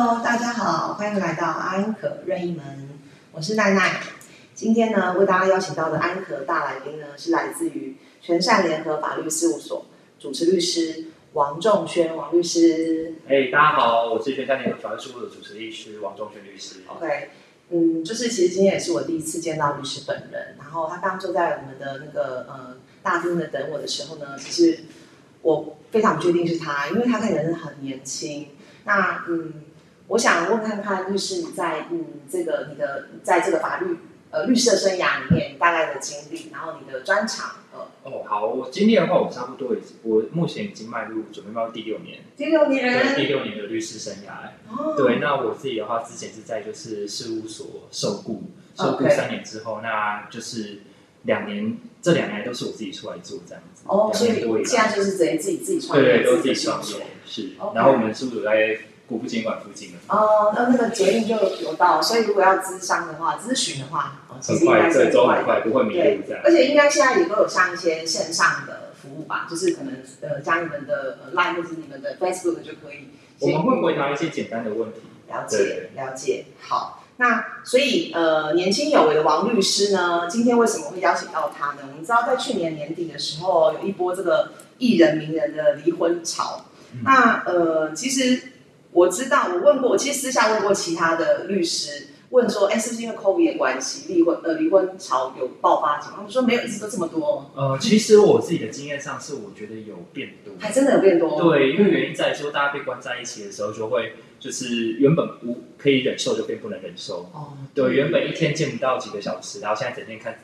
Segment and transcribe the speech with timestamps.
[0.00, 2.88] Hello，大家好，欢迎来到安可任意门，
[3.32, 3.98] 我是奈奈。
[4.54, 9.86] 今天呢，为大家邀请到的安可大来宾呢，是来自于全善联合法律事务所
[10.20, 13.14] 主持律师王仲轩王律师。
[13.26, 16.76] 哎，大家好，我是全善联合法律事务所的主持律师王仲轩律师。
[16.86, 17.30] OK，
[17.70, 24.78] 嗯，就是其实今天也是我第一次见到律师本人，然后他刚刚坐在我们的那个呃大厅的等我的时候呢，其实
[25.42, 28.50] 我非常不确定是他，因为他看起来很年轻。
[28.84, 29.52] 那嗯，
[30.08, 33.96] 我想问看看律师你在嗯这个你的在这个法律
[34.30, 44.48] 呃律师的生涯里面大概的经历，然后你的专长呃哦，好，我经历的话，我差不多已经，我目前已经迈入准备迈入第六年，第六对，第六年的律师生涯。
[44.70, 48.44] 哦对，那我自己的话，之前是在就是事务所受雇，
[48.74, 50.78] 受雇 OK 三年之后，那就是
[51.24, 53.82] 两年，这两年都是我自己出来做这样子。
[53.86, 57.74] 哦，所以两年多以来，现在就是等于自己自己创业，对对，都自己创业是 OK。
[57.74, 58.78] 然后我们事务所在
[59.08, 64.90] 国父纪念馆附近的，哦，那那个捷运就有到，所以如果要咨商的话，咨询的话，哦，其实应该。
[64.90, 66.42] 很快，不会迷对路这样，。
[66.44, 73.08] 而且应该现在也都有像一些线上的服务吧，就是可能呃加你们的呃 Line 或者是你们的 Facebook 就可以
[73.40, 75.00] 我先们会回答一些简单的问题。
[75.28, 76.44] 了解了解。
[76.60, 81.78] 好，那所以呃年轻有为的王律师呢，今天为什么会邀请到他呢？
[81.88, 86.66] 我们知道在去年年底的时候，有一波这个艺人名人的离婚潮。
[86.92, 88.40] 嗯那呃，其实
[88.98, 96.16] 我知道，我问过，我其实私下问过其他的律师，问说，哎，是不是因为 COVID 的关系，离婚呃离婚潮有爆发情况？
[96.16, 100.52] 他们说没有，一直都这么多，呃，其实我自己的经验上是，我觉得有变多。
[100.58, 101.40] 还真的有变多。
[101.40, 107.30] 对，因为原因在于说，大家被关在一起的时候，就会就是原本无可以忍受，就变不能忍受。
[107.32, 110.36] 哦，对，原本一天见不到几个小时，然后现在整天看，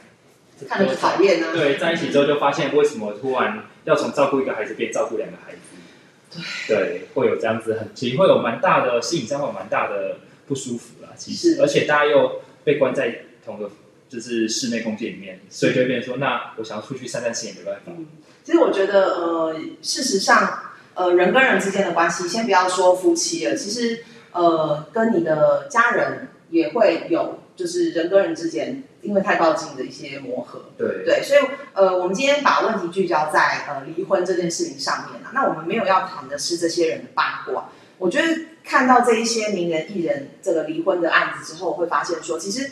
[0.69, 1.51] 看着就讨厌啊。
[1.53, 5.59] 对，在一起之后就发现，为什么突然要从照顾一个孩子变照顾两个孩子？
[6.69, 11.11] 对，会有这样子很，其实会有蛮大的心理上会有蛮大的不舒服啦。
[11.17, 13.71] 其实，而且大家又被关在同个
[14.09, 17.93] 就是室内空间里面，所以就会变成说，那我想要出去散散心也没办法。
[17.97, 18.07] 嗯，
[18.43, 30.65] 其实我觉得，呃，事实上，呃，人跟人之间的关系，先不要说夫妻了，其实，呃，跟你的家人也会有，就是人跟人之间因为太靠近的一些磨合。
[30.77, 31.41] 对，对，所以，
[31.75, 35.31] 呃，我们今天把问题聚焦在呃离婚这件事情上面啊。
[35.33, 37.69] 那我们没有要谈的是这些人的八卦。
[37.99, 38.27] 我觉得
[38.65, 42.71] 看到这一些名人艺人这个离婚的案子之后，会发现说，其实，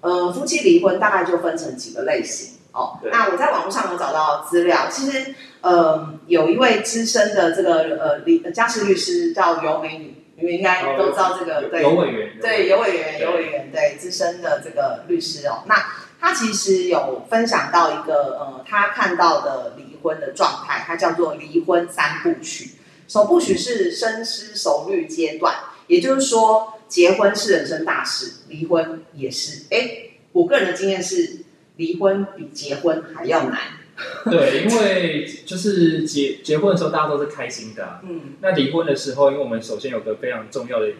[0.00, 2.98] 呃，夫妻离婚大概就分成几个类型哦。
[3.02, 15.62] 对那我在网络上有找到资料，其实，呃，有一位资深的这个呃离家事律师叫尤美女，你们应该都知道这个，对，有委员，对，有委员，对有委员，对资深的这个律师哦。
[15.66, 15.76] 那
[16.20, 22.72] 他其实有分享到一个呃，他看到的离婚的状态，他叫做离婚三部曲。
[23.06, 25.54] 首部曲是深思熟虑阶段，
[25.86, 29.66] 也就是说，结婚是人生大事，离婚也是。
[29.70, 31.44] 哎，我个人的经验是，
[31.76, 33.60] 离婚比结婚还要难。
[34.30, 40.92] 对，因为就是结结婚的时候大家都是开心的啊、嗯，那离婚的时候，因为我们首先有个非常重要的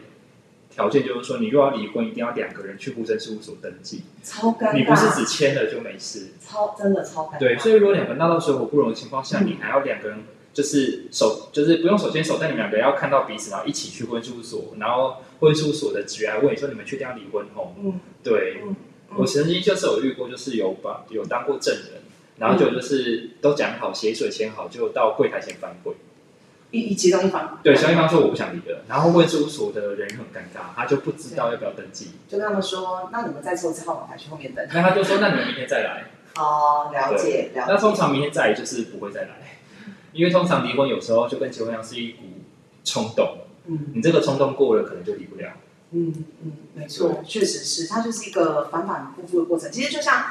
[0.70, 4.75] 条件，就是说你如果要离婚，一定要两个人去户政事务所登记，超尴尬。
[4.75, 6.28] 你不是只签了就没事。
[6.41, 7.38] 超真的超尴尬。
[7.38, 9.47] 对，所以如果两个人闹到水火不容的情况下，嗯。
[9.47, 10.19] 你还要两个人
[10.53, 17.44] 就是手，就是不用手牵手，但你们两个要看到彼此，然后一起去婚事务所，然后婚事务所的职员来问你说你们确定要离婚？
[17.54, 17.72] 哦？
[17.82, 18.76] 嗯，对，嗯。
[19.14, 22.00] 我曾经就是有遇过，就是有把有当过证人，
[22.38, 25.93] 然后就就是都讲好协议书签好，就到柜台前反悔。
[26.70, 34.66] 一一其中一方对，小一方说我不想离了，然后问事务所的人很尴尬，他就不知道要不要登记，就跟他们说，那你们再抽一次号码牌去后面等。
[34.72, 36.04] 那他就说那你们明天再来。
[36.37, 37.72] 哦，了解了解。
[37.72, 39.59] 那通常明天再来就是不会再来，
[40.12, 42.22] 因为通常离婚有时候就跟结婚一样是一股
[42.84, 45.50] 冲动，嗯你这个冲动过了可能就离不了。
[45.91, 49.71] 嗯嗯，没错，确实是，它就是一个反反复复的过程。
[49.71, 50.25] 其实就像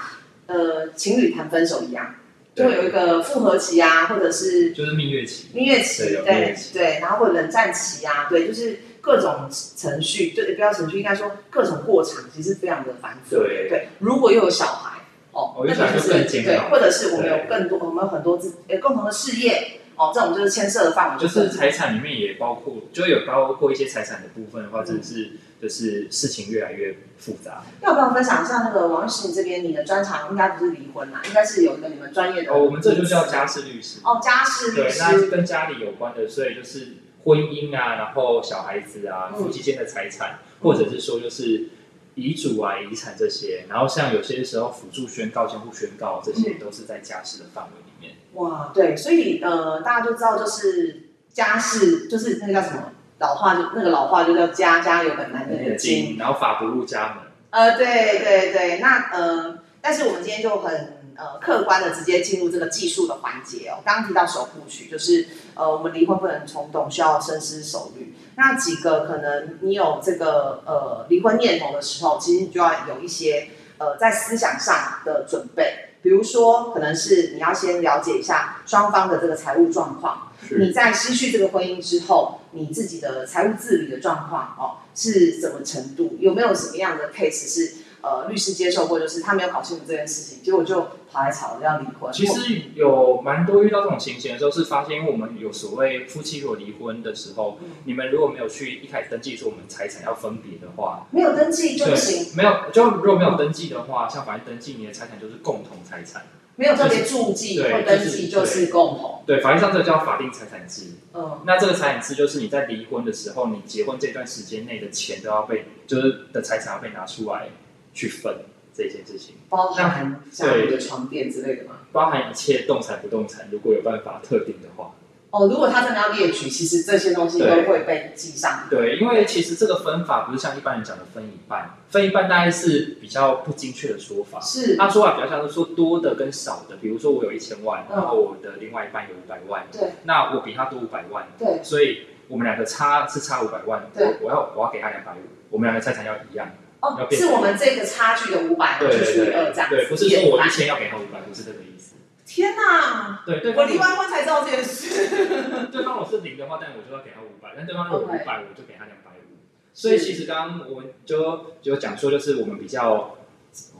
[0.52, 2.16] 呃情侣谈分手一样，
[2.56, 13.38] 就会有一个复合期啊，或者是就是蜜月期，蜜月期，对对然后或者冷战期啊，对，就是各种程序，就也不要程序，应该说各种过程，其实非常的繁复。
[13.38, 13.68] 对。
[13.70, 15.00] 对，如果又有小孩，
[15.32, 25.32] 哦，那就就是对，或者是我们有更多，我们有很多自呃共同的事业，哦，这种就是牵涉的范围就是财产里面也包括，就有包括一些财产的部分的话，真的是
[25.62, 27.64] 就是事情越来越复杂。
[27.82, 32.52] 要不要分享一下那个王律师，你这边你的专长应该不是离婚啦，应该是有一个你们专业的。
[32.52, 34.00] 哦，我们这就叫家事律师。
[34.04, 35.28] 哦，家事律对，那师。
[35.28, 41.70] 跟家里有关的，所以就是婚姻啊，然后小孩子啊，嗯夫妻间的财产，或者是说就是
[42.16, 48.16] 遗嘱啊、遗产这些，然后像有些时候辅助宣告、监护宣告，这些都是在家事的范围里面。
[48.34, 52.92] 哇，对，所以呃，大家都知道，就是家事，就是那个叫什么
[53.22, 56.18] 老话就那个老话就叫家家有本难念的经。
[56.20, 57.18] 然后法不入家门。
[57.52, 63.80] 呃，对对对，那呃，但是我们今天就很呃客观的直接进入这个技术的环节哦。
[63.86, 68.16] 刚刚提到首部曲，就是呃我们离婚不能冲动，需要深思熟虑。
[68.36, 75.90] 那几个可能你有这个呃离婚念头的时候，其实你就要有一些呃在思想上的准备。
[76.02, 80.31] 比如说，可能是你要先了解一下双方的这个财务状况。
[80.50, 86.18] 你在失去这个婚姻之后，你自己的财务自理的状况哦是什么程度？
[86.20, 92.12] 有没有什么样的 case 是呃律师接受过，就是他没有搞清楚这件事情，结果就跑来吵着要离婚？
[92.12, 102.36] 其实有蛮多遇到这种情形的时候，是发现因为我们有所谓夫妻如果离婚的时候，你们如果没有去一开始登记说我们财产要分别的话，没有登记就不行。
[102.36, 106.24] 没有就如果没有登记的话，像法院登记你的财产就是共同财产。
[106.56, 109.24] 没有特别注记或登记就是共同。
[109.26, 110.92] 对，法律上这个叫法定财产制。
[111.14, 117.50] 嗯，那这个财产制就是你在离婚的时候，你结婚这段时间内的钱都要被，就是的财产要被拿出来
[117.94, 118.38] 去分
[118.74, 119.36] 这件事情。
[119.50, 121.80] 包含像你的床垫之类的吗？
[121.92, 124.94] 包含一切动产不动产，如果有办法特定的话。
[125.32, 128.68] 哦，如果他真的要列举，其实这些东西都会被记上。
[128.70, 134.42] 对，因为其实这个分法不是像一般人讲的分一半，分一半大概是比较不精确的说法。
[134.42, 146.50] 是，他说法比较像是说多的跟少的，比如说我有一千万，然后我的另外一半有五百万，对，那我比他多五百万，对，所以我们两个差是差五百万，对，我要我要给他两百五，我们两个财产要一样。
[146.82, 151.91] 哦，是我们这个差距的五百除以二这样，对，不是说我一千要给他五百，不是这个意思。
[152.34, 153.24] 天哪！
[153.26, 155.10] 对对，我离完婚才知道这件事。
[155.70, 159.36] 对方我是零的话，但我就要给他五百；但对方如果五百，我就给他两百五。
[159.74, 163.18] 所以其实刚刚我们就就讲说，就是我们比较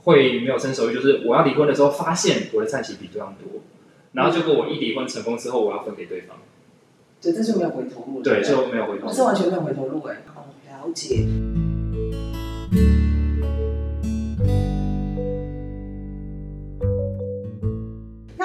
[0.02, 3.62] 会没有伸手，就是我要离婚的时候，发现我的债期比对方多，
[4.12, 6.36] 然后结果我一离婚成功之后，我要分给对方。
[7.22, 8.22] 对，但是没有回头路了。
[8.22, 9.06] 对，就没有回头。
[9.06, 10.22] 路，是完全没有回头路哎。
[10.36, 11.26] 哦，了解。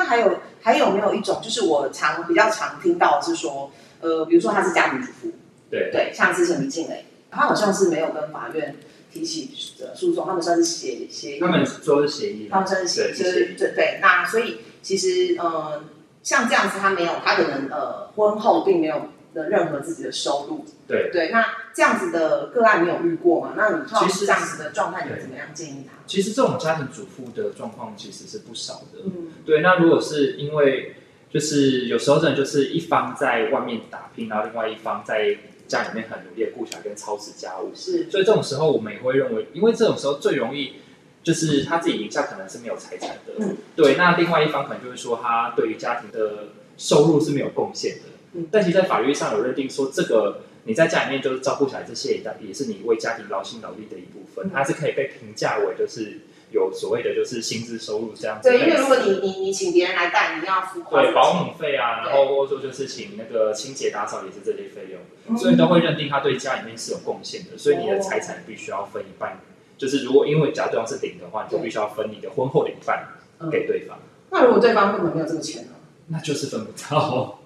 [0.08, 3.72] 还有还有没有一种，就是我常比较常听到是说，
[4.02, 5.32] 呃，比如说他是家庭主妇，
[5.70, 5.90] 对。
[5.92, 8.76] 对，像之前李静蕾，他好像是没有跟法院
[9.12, 9.52] 提起
[9.96, 14.00] 诉讼，他们算是协协议，他们说是协议，他们算是协议，对对。
[14.02, 15.84] 那所以其实呃，
[16.24, 21.30] 像这样子，他没有，他可能呃婚后并没有的任何自己的收入，对对。
[21.32, 23.54] 那这样子的个案你有遇过吗？
[23.56, 25.94] 那你其实这样子的状态，你怎么样建议他？
[26.08, 29.02] 其实这种家庭主妇的状况其实是不少的。
[29.06, 29.62] 嗯，对。
[29.62, 30.96] 那如果是因为
[31.30, 35.38] 就是有时候真的就是一方在外面打拼，然后另外一方在
[35.68, 38.10] 家里面很努力的顾小孩跟操持家务，是。
[38.10, 40.76] 所以这种时候我们也会认为，因为这种时候最容易
[41.22, 43.34] 就是他自己名下可能是没有财产的。
[43.40, 43.58] 嗯。
[43.76, 43.96] 对。
[43.98, 46.48] 那另外一方可能就会说他对于家庭的
[46.78, 48.17] 收入是没有贡献的。
[48.34, 48.48] 嗯。
[48.52, 50.42] 但其实，在法律上有认定说这个。
[50.68, 56.20] 你在家里面就是照顾小孩，这些也也是你为家庭劳心劳力的一部分，它是可以被评价为就是
[56.52, 58.50] 有所谓的就是薪资收入这样子。
[58.50, 69.40] 对，因为如果你你你请别人来带，你要付对保姆费啊，然后或者说就是请那个清洁打扫也是这些费用，所以都会认定他对家里面是有贡献的，所以你的财产必须要分一半。
[69.78, 73.08] 就是如果因为假如对方是领的话，你就必须要分你的婚后的一半
[73.50, 73.98] 给对方。
[74.32, 75.70] 那如果对方根本没有这个钱呢？
[76.08, 77.40] 那就是分不到。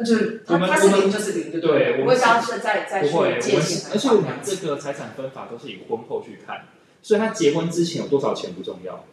[0.00, 6.66] 那就是他他是零就是零，对，不会像是在在不会，借钱，而且我们这个财产分法都是以婚后去看，
[7.02, 9.04] 所以他结婚之前有多少钱不重要，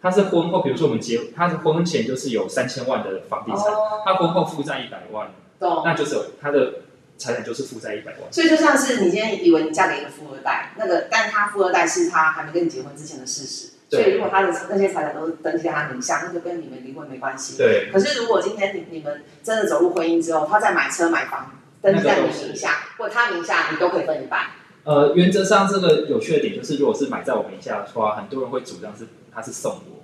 [0.00, 3.64] 他是婚后，比如说我们结，他是婚前就是有三千万的房地产，
[4.04, 5.32] 他婚后负债一百万，
[5.84, 6.74] 那就是他的
[7.18, 8.32] 财产就是负债一百万。
[8.32, 13.71] 所以就像是你今天以为你嫁给一个富二代，那个，但他富二代是他还没跟你结婚之前的事实。
[13.92, 17.58] 所以，如果他的那些财产都是登记在他名下，那就跟你们离婚没关系。
[17.58, 17.90] 对。
[17.92, 24.46] 可是，如果今天你你们真的走入婚姻之后，他在买车买房登记在你名下，或他名下，你都可以分一半。
[24.84, 30.02] 呃，原则上这个有趣的点就是，如果是买在我名下的话，很多人会主张是他是送我，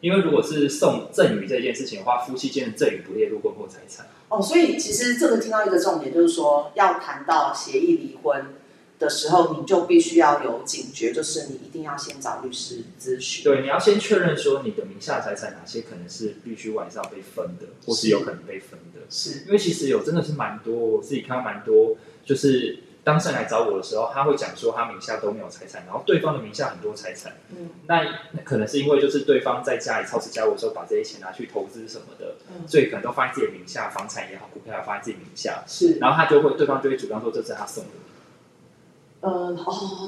[0.00, 4.06] 因为如果是送赠与这件事情的话，夫妻间的赠与不列入婚后财产。
[4.28, 8.54] 哦，所以其实这个听到一个重点就是说，要谈到协议离婚。
[8.98, 13.44] 的时候，你就必须要有警觉，就是你一定要先找律师咨询。
[13.44, 19.00] 对，你要先确认说你的名下财产哪些可能是必须晚上被分的，或是有可能被分的。
[19.10, 27.34] 是，因为其实有真的是蛮多，我自己看到蛮多，就是当事人来找我的时候，他会讲说他名下都没有财产，然后对方的名下很多财产。
[27.50, 28.02] 嗯，那
[28.44, 32.36] 可能是因为就是对方在家里操持家务的时候，把这些钱拿去投资什么的，
[32.66, 35.62] 所以可能都放在自己的名下，房产也好，股票也好，放在自己名下。
[35.68, 37.90] 是，然后他就会，对方就会主张说这是他送的。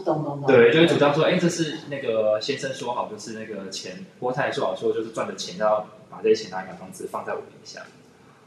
[0.05, 0.47] 懂懂懂。
[0.47, 7.83] 对，就会主张说，哎，这是那个先生说好，就是那个钱，郭太太说好说，就是赚的钱要把这些钱拿来买房子，放在我名下。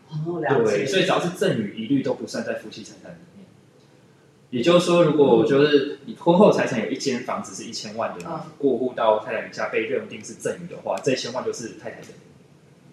[0.09, 0.77] 哦，了解。
[0.77, 3.45] 对，所以只要是赠与，一律都不算在夫妻财产里面。
[4.49, 12.07] 也就是说，如果就是你婚后财产有一间房子是一千万的，嗯过户到太太名下被认定是赠与的话，这一千万就是太太的，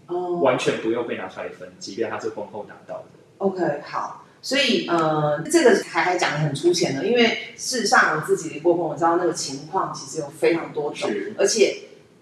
[0.06, 3.04] 哦完全不用被拿出来分，即便他是婚后拿到的。
[3.38, 11.76] OK，好，所以呃，这个还还讲的很粗浅的，因为事实上我自己离过婚，我知道那个情况其实有非常多种是，而且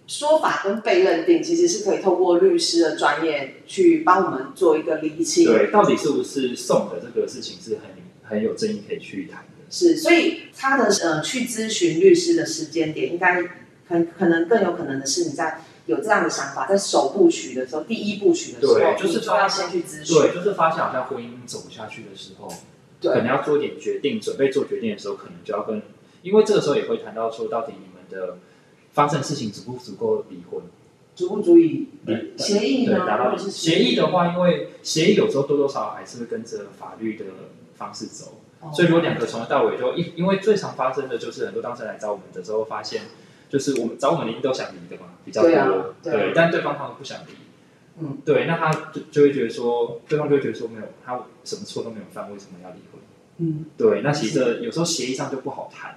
[0.06, 5.44] 说法跟被认定其实是可以透过律师的专业去帮我们做一个厘清。
[5.44, 7.82] 对，到底是不是送的这个事情是很
[8.22, 9.64] 很有争议可以去谈的。
[9.68, 13.42] 是，所以他的呃去咨询律师的时间点，应该
[13.88, 20.16] 很可能更有可能的是你在有这样的想法，在首部曲的时候，第一部曲的时候，对就是你就要先去咨询。
[20.16, 22.52] 对，就是发现好像婚姻走不下去的时候，
[23.00, 25.80] 对可能要做一点决定，准备做决定的时候，可能就要跟，
[26.22, 28.38] 因为这个时候也会谈到说，到底你们的
[28.92, 30.60] 发生事情足不足够离婚？
[31.14, 32.98] 足不足以离协议呢？
[32.98, 37.24] 对达到协议的话，因为协议有时候多多少少还是会跟着法律的
[37.74, 43.00] 方式走，哦所以如果两个从头到尾就因因为最常发生的就是很多当事人来找我们的时候，发现
[43.48, 45.66] 就是我们找我们的一定都想离的嘛，比较多，对啊
[46.02, 47.32] 对啊但对方他们不想离，
[48.00, 53.00] 嗯，对，那他就就会觉得说，对方就会觉得说没有他什么错都没有犯，为什么要离婚？
[53.38, 55.96] 嗯，对，那其实有时候协议上就不好谈。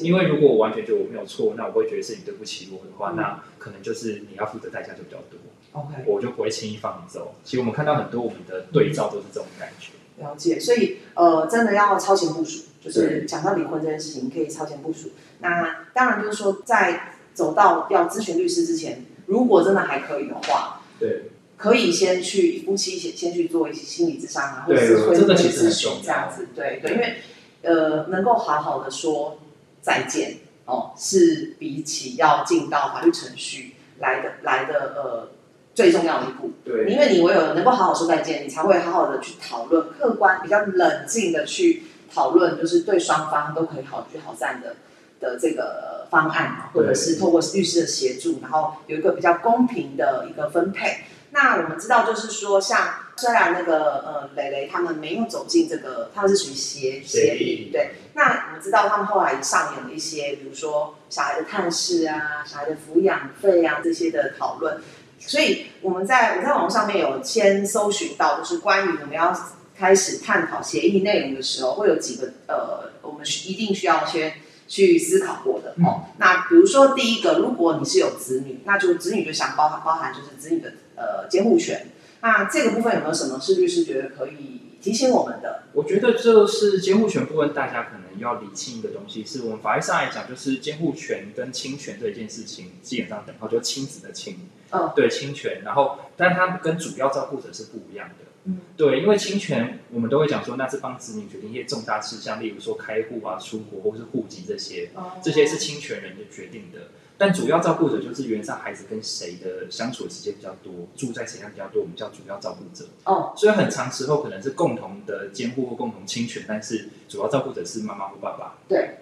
[0.00, 5.38] 因为如果我完全觉得我没有错，那我会觉得是你对不起我的话，嗯那可能就是你要付的代价就比较多。
[5.72, 7.34] OK，我就不会轻易放你走。
[7.44, 9.92] 其实我们看到很多我们的对照都是这种感觉。
[10.24, 10.58] 了解。
[10.58, 15.10] 所以呃，真的要超前部署，就是对讲到离婚这件事情，你可以超前部署。
[15.40, 26.48] 那当然就是说，在走到要咨询律师之前，如果真的还可以的话，对，可以先去夫妻先先去做一些心理咨商啊，或对者是婚这个姻其实很咨询这样子。
[26.54, 27.16] 对对，因为
[27.62, 29.38] 呃，能够好好的说
[29.80, 35.28] 再见哦，是比起要进到法律程序来的来的呃
[35.74, 36.50] 最重要的一步。
[36.64, 44.76] 对，因为你唯有能够好好说再见，你才会好好的去讨论，客观比较冷静的去讨论，就是对双方都可以好聚好散的
[45.20, 51.04] 的这个方案啊，或者是透过律师的协助，然后有一个比较公平的一个分配。
[51.30, 57.90] 那我们知道，就是说，像虽然那个呃蕾蕾他们没有走进这个，他们是属于协协协议议，对。
[58.14, 64.80] 那我们知道他们后来也上演了一些，比如说小孩的探视啊、小孩的抚养费啊这些的讨论。
[65.20, 69.38] 所以我们在我在网络上面有先搜寻到，就是关于我们要
[69.76, 74.32] 开始探讨协议内容的时候，会有几个呃，我们一定需要先
[74.68, 76.04] 去思考过的哦。
[76.18, 81.86] 那比如说第一个，如果你是有子女，那就子女就想包含包含就是子女的呃监护权。
[82.20, 85.62] 那这个部分有没有什么是律师觉得可以提醒我们的？
[85.72, 98.24] 我觉得这是监护权部分，大家可能要理清一个东西，是我们法律上来讲，就是监护权跟侵权这件事情，基本上等号就是亲子的亲，嗯，对侵权，然后但它跟主要照顾者是不一样的。
[98.48, 104.88] 嗯，对，因为侵权，我们都会讲说，那是帮子女决定一些重大事项，例如说开户啊、出国或是户籍这些，
[105.22, 106.88] 这些是侵权人的决定的。
[107.20, 112.88] 但主要照顾者就是原则上孩子跟谁的相处的时间比较多，住在谁家比较多，我们叫主要照顾者。
[113.04, 118.98] 哦，所以很长时候可能是共同的监护或共同侵权，但是主要照顾者是妈妈或爸爸对，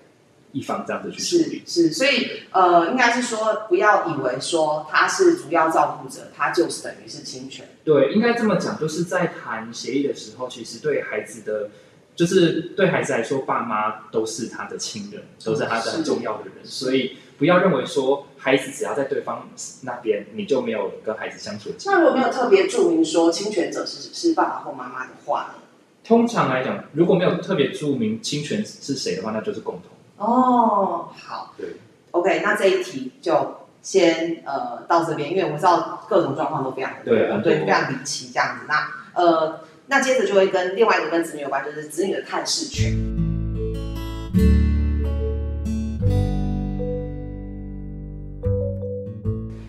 [0.56, 1.62] 一方这样子去处理。
[1.66, 7.68] 是，所以呃，应该是说不要以为说他是主要照顾者，他就是等于是侵权。
[7.84, 11.68] 对，应该这么讲，就是在谈协议的时候，其实对孩子的，
[12.14, 19.48] 就是对孩子来说，爸妈都是他的亲人，都是他的很重要的人，所以不要认为说孩子只要在对方
[19.82, 21.70] 那边，你就没有跟孩子相处。
[21.84, 25.54] 那如果没有特别注明说侵权者是是爸爸或妈妈的话？
[26.02, 29.95] 通常来讲，如果没有特别注明侵权是谁的话，那就是共同。
[30.18, 31.76] 哦，好对
[32.12, 38.66] ，OK，那这一题就先呃到这边，因为我们知道各种状况都非常的对对，非常离奇这样子。
[38.66, 42.94] 那呃，那接着就会跟另外一个跟子女有关，就是子女的探视权。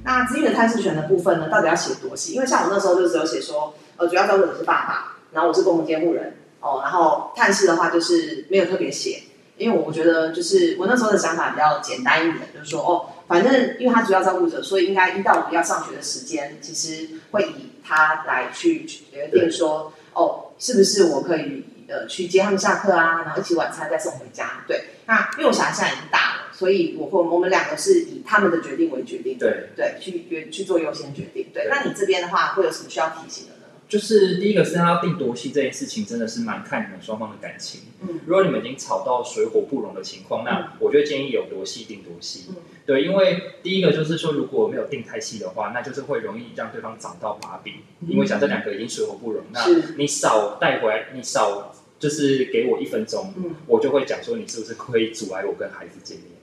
[0.04, 2.34] 那子女的探视权的部分呢，到底要写多细？
[2.34, 9.24] 因为像我那时候就只有写说，呃，主要照顾者是爸爸，然后我是共同监护人，哦，然后探视的话就是没有特别写，
[9.58, 24.64] 因为我觉得就是我那时候的想法比较简单一点，就是说哦，反正因为他主要照顾者，所以应该一到五要上学的时间，其实会以他来去决定说哦，是不是我可以呃去接他们下课啊，然后一起晚餐再送回家。
[24.68, 31.48] 对，那因为我小孩现在已经大了，所以我会我们两个是以他们的决定为决定，对，对，去决去做优先决定。
[31.54, 33.57] 对，对那你这边的话会有什么需要提醒的呢？
[33.88, 37.82] 就是第一个是他要定多细这件事情，真的是蛮看你们双方的感情。
[38.02, 42.46] 嗯如果你们已经吵到水火不容的情况，那我就建议有多细定多细。
[42.50, 47.76] 嗯对，因为第一个就是说，如果没有定太细的话，那就是会容易让对方找到把柄。
[48.08, 49.66] 因为讲这两个已经水火不容，那
[49.98, 56.37] 你少带回来，你少就是给我一分钟，嗯我就会讲说你是不是可以阻碍我跟孩子见面。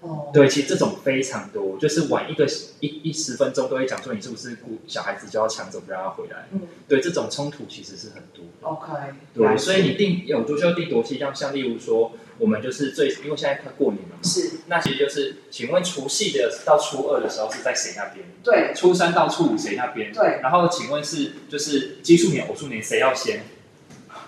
[0.00, 2.46] 哦，对，其实这种非常多，就是晚一个
[2.80, 6.48] 一一十分钟都会讲说你是不是顾小孩子就要抢走不让他回来。
[6.52, 8.66] 嗯对，这种冲突其实是很多的。
[8.66, 8.92] ，OK，
[9.34, 18.26] 对，所以你定有多就定多期，像像例如说，我们就是最因为现在快过年了嘛，是那其实就是，请问除夕的到初二的时候是在谁那边？
[18.42, 20.10] 对初三到初五谁那边？
[20.12, 23.42] 对，然后请问是就是奇数年、偶数年谁要先？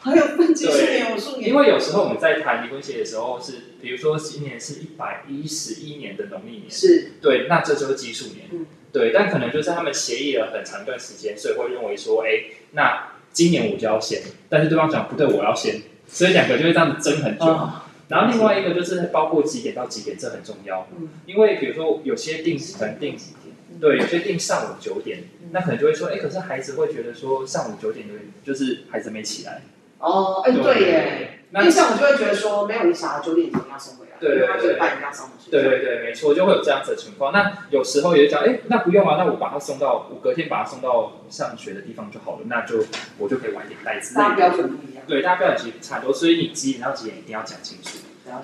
[0.02, 7.12] 还有分奇数年、偶数年，因为有时候我们在谈离婚协议的时候是，比如说今年是一百一十一年的农历年，是。
[7.20, 8.48] 对，那这就是奇数年。
[8.50, 8.66] 嗯。
[8.92, 17.46] 对，但可能就是他们协议了很长一段时间，所以会认为说，哎，那今年我就要先，但是对方讲不对，我要先，所以两个就会这样子争很久。
[17.46, 17.82] 哦。
[18.08, 21.08] 然后另外一个就是包括几点到几点，这很重要，嗯。
[21.26, 29.62] 因为比如说有些定可能定几点对，有些定上午九点，嗯那可能就会说，哎，可是孩子会觉得说上午九点有点就是孩子没起来，
[30.02, 37.32] 哦，哎对耶，因那为像我就会觉得说，没有你小孩九点一定要送回来，对因为他觉得八点要上回去，对对对，没错，就会有这样子的情况。
[37.32, 42.84] 那有时候也讲，哎，那不用啊，那我把他送到，我隔天把他送到上学的地方就好了，那就
[43.18, 44.50] 我就可以晚一点带之类大家标。
[44.50, 47.98] 准不一样，对，大家标准其实差不多，所以你几点到几点一定要讲清楚。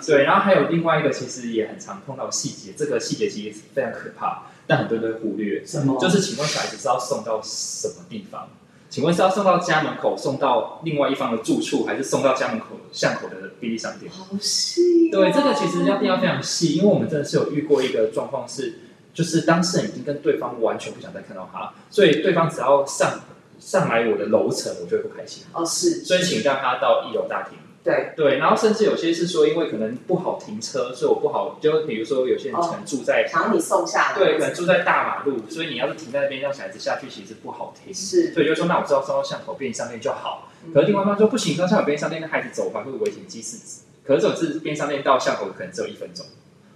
[0.07, 5.65] 对，然后还有另外一个，其实也很常碰到细节，这个细节其实非常可怕，但很多人都会忽略。
[5.65, 5.99] 什么？
[5.99, 8.49] 就是请问小孩子是要送到什么地方？
[8.91, 14.11] 请问是要送到家门口，送到另外一方的住处，还是送到家门口巷口的便利商店？
[14.11, 18.79] 好细、哦，对，这个其实要定要非常细，因为我们真的是有遇过一个状况是，
[19.13, 23.21] 就是当事人已经跟对方完全不想再看到他，所以对方只要上
[23.59, 27.59] 上来我的楼层，我就会不开心，哦是，所以请让他到一楼大厅。
[27.85, 37.95] 对，对，然后甚至有些是说，因为可能不好停车，所以我不好，就比如说有些人可能住在、想要你送下来，对，可能住在大马路，所以你要是停在那边让小孩子下去，其实不好停。
[37.95, 40.51] 是，所以就说，那我知道送到巷口便利商店就好。
[40.67, 40.73] 嗯。
[40.75, 46.27] 可是另外一方说不行，到巷口便利商店，那孩子走还会危险机四可是这种是便利商店到巷口可能只有一分钟。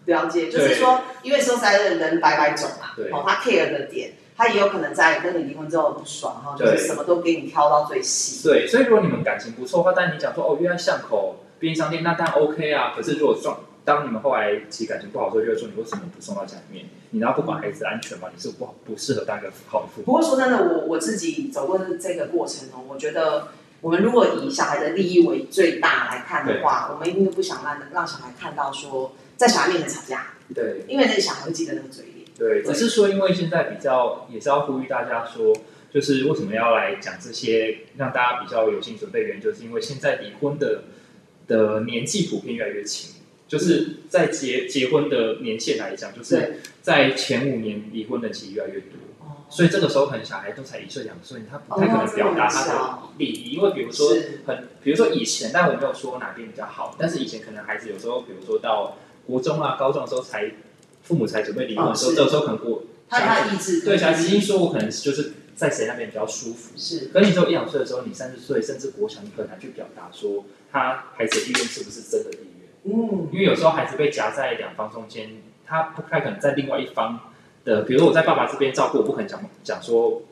[0.06, 3.10] 了解，就是说，因为说实在的人白白走嘛，对。
[3.10, 12.92] 哦，他 care 的点，他也有可能在跟你离婚之后不爽，哈，就是什么都给你挑到最细，对，所以如果你们感情不错的话，但你讲说哦约在巷口便利商店，那当然 OK 啊。
[12.96, 16.86] 可是如果撞当你们后来其实感情不好的时候，就会说你为什么不送到家里面？
[17.10, 18.28] 你难道不管孩子安全吗？
[18.34, 20.04] 你是不不适合当一个好的父母？
[20.06, 23.48] 不过说真的，我我自己走过这个过程哦，我觉得
[23.80, 32.11] 我们如果以小孩的利益为最大来看的话，我们一定都不想让让小孩看到说在小孩面前吵架，对因为那个小孩会记得那个嘴脸。
[32.38, 35.54] 对，只是说因为现在比较也是要呼吁大家说，
[35.92, 40.84] 就是为什么要来讲这些，让大家比较有心准备的原因，就是因为现在离婚的
[41.46, 43.14] 的年纪普遍越来越轻。
[43.48, 48.92] 就是在结结婚的年限来讲，就是，在前五年离婚的其实越来越多。
[49.20, 54.08] 哦所以这个时候可能小孩都才一岁两岁，他不太可能表达他的利益，因为比如说
[54.46, 60.50] 很，比如说以前，但我没有说哪边比较好，但是以前可能孩子有时候，比如说到国中啊、高中的时候才
[61.02, 66.70] 父母才准备离婚的时候，这个时候可能我他他的意志对小孩子已经说我可能就是在谁那边比较舒服。
[66.76, 72.68] 是可是你只有一两岁的时候，你三十岁甚至国小，你很难去表达说他孩子的意愿是不是真的意愿。
[72.84, 75.30] 嗯因为有时候孩子被夹在两方中间，
[75.66, 77.18] 他不太可能在另外一方
[77.64, 80.22] 的，比如说我在爸爸这边照顾，我不可能讲讲说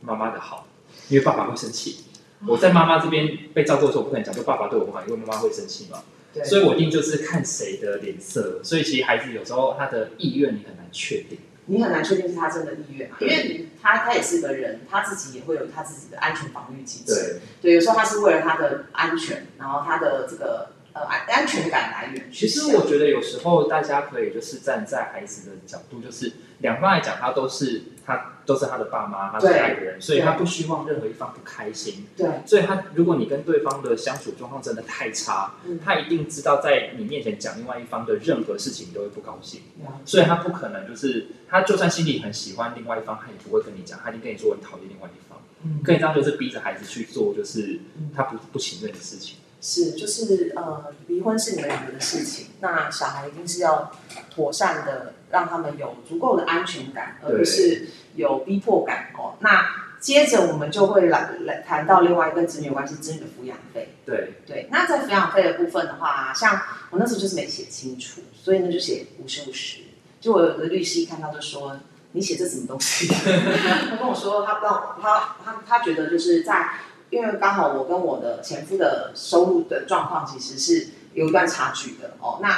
[0.00, 0.66] 妈妈的好，
[1.08, 2.04] 因为爸爸会生气。
[2.46, 5.98] 我在妈妈这边被照顾的时候，我不可能讲说爸爸对我不好，因为妈妈会生气嘛。
[6.38, 8.60] 对，所以我一定就是看谁的脸色。
[8.62, 11.38] 所以其实孩子有时候他的意愿你很难确定。
[11.70, 17.14] 你很难确定是他真的意愿嘛，因为他他也是个人，他自己也会有他自己的安全防御机制。
[17.14, 22.48] 对，对，有时候他是为了他的安全，然后他的这个呃安安全感来源其。
[22.48, 32.06] 实我觉得有时候大家可以就是站在孩子的角度，就是两方来讲，他都是他都是他的爸妈，他是对爱的人，所以他不希望任何一方不开心。
[32.16, 32.26] 对。
[32.46, 35.78] 所以他，如果你跟对方的相处状况真的太差，嗯。
[35.84, 39.60] 他一定知道在你面前讲另外一方的任何事情你都会不高兴，
[40.06, 45.82] 所以他不可能就是他就算心里很喜欢另外一方，他也不会跟你讲，他一定跟你说我很讨厌另外一方，嗯。
[45.84, 48.10] 可以这样就是逼着孩子去做就是嗯。
[48.16, 49.36] 他不不情愿的事情。
[49.60, 53.90] 是就是呃，离婚是你们两个的事情，那小孩一定是要
[54.32, 59.34] 妥善的让他们有足够的安全感，而不是有逼迫感哦。
[59.40, 59.64] 那
[60.00, 63.88] 接着我们就会来来谈到另外一个子女关系，子女的抚养费。
[64.04, 69.80] 对，对，那在抚养费的部分的话，像我那时候就是没写清楚，所以呢就写五十五十。
[70.20, 71.78] 就我有个律师一看到就说
[72.12, 73.06] ：“你写这什么东西？”
[73.88, 76.70] 他跟我说他不知道，他他他觉得就是在，
[77.10, 82.40] 因为刚好我跟我的前夫的收入的状况其实是有一段差距的哦。
[82.42, 82.56] 那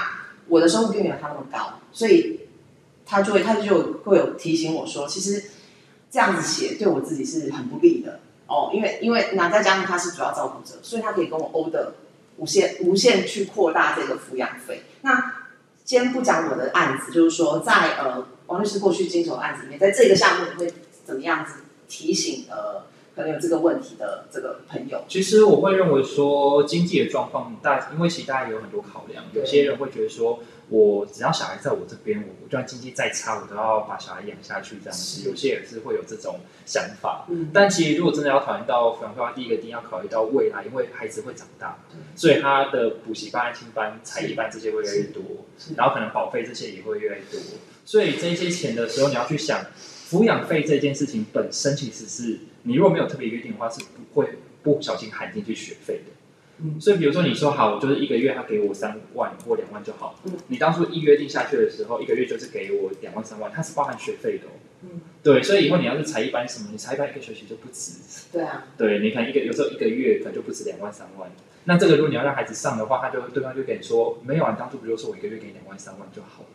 [0.48, 2.40] 我的收入并没有他那么高，所以
[3.04, 5.49] 他就会他就会有提醒我说，其实
[6.10, 8.20] 这样子写对我自己是很不利的。
[8.46, 11.94] 哦，因为因为那再加上他是主要照顾者，所以他可以跟我 o 的
[12.38, 14.82] 无限无限去扩大这个抚养费。
[15.02, 15.34] 那
[15.84, 22.82] 先不讲我的案子，就是说在呃王律师过去经手的案子里面，在这个项目你会怎么样子提醒呃
[23.20, 25.04] 可能有这个问题的这个朋友？
[25.08, 30.42] 其实我会认为说经济的状况大，因为其实大家有很多考量，有些人会觉得说。
[30.72, 35.28] 我只要小孩在我这边，我就算经济再差，我都要把小孩养下去这样子。
[35.28, 37.50] 有些也是会有这种想法，嗯。
[37.52, 41.76] 但其实如果真的要讨论到抚养费，第一个一定要考虑到未来，因为孩子会长大，
[42.14, 45.22] 所以他的补习班、青班、才艺班这些会越来越多，
[45.76, 47.40] 然后可能保费这些也会越来越多。
[47.84, 49.66] 所以这些钱的时候，你要去想
[50.08, 54.28] 抚养费这件事情本身，其实是你如果没有特别约定的话，是不会
[54.62, 56.12] 不小心含进去学费的。
[56.62, 60.20] 嗯所以，比如说你说好，就是一个月他给我三万或两万就好。
[60.24, 64.44] 嗯，你当初一约定下去的时候，一个月就是给我两万三万，它是包含学费的。
[64.46, 64.50] 哦
[64.82, 67.92] 嗯，对，所以以后你要是才一班什么，你才一班一个学期就不止。
[68.30, 68.66] 对啊。
[68.76, 71.30] 对，你看一个有时候一个月可能就不止两万三万。
[71.64, 76.48] 那这个如果你要让孩子上的话，他就对方就跟你说，没有啊，当初不就说我一个月给你两万三万就好了。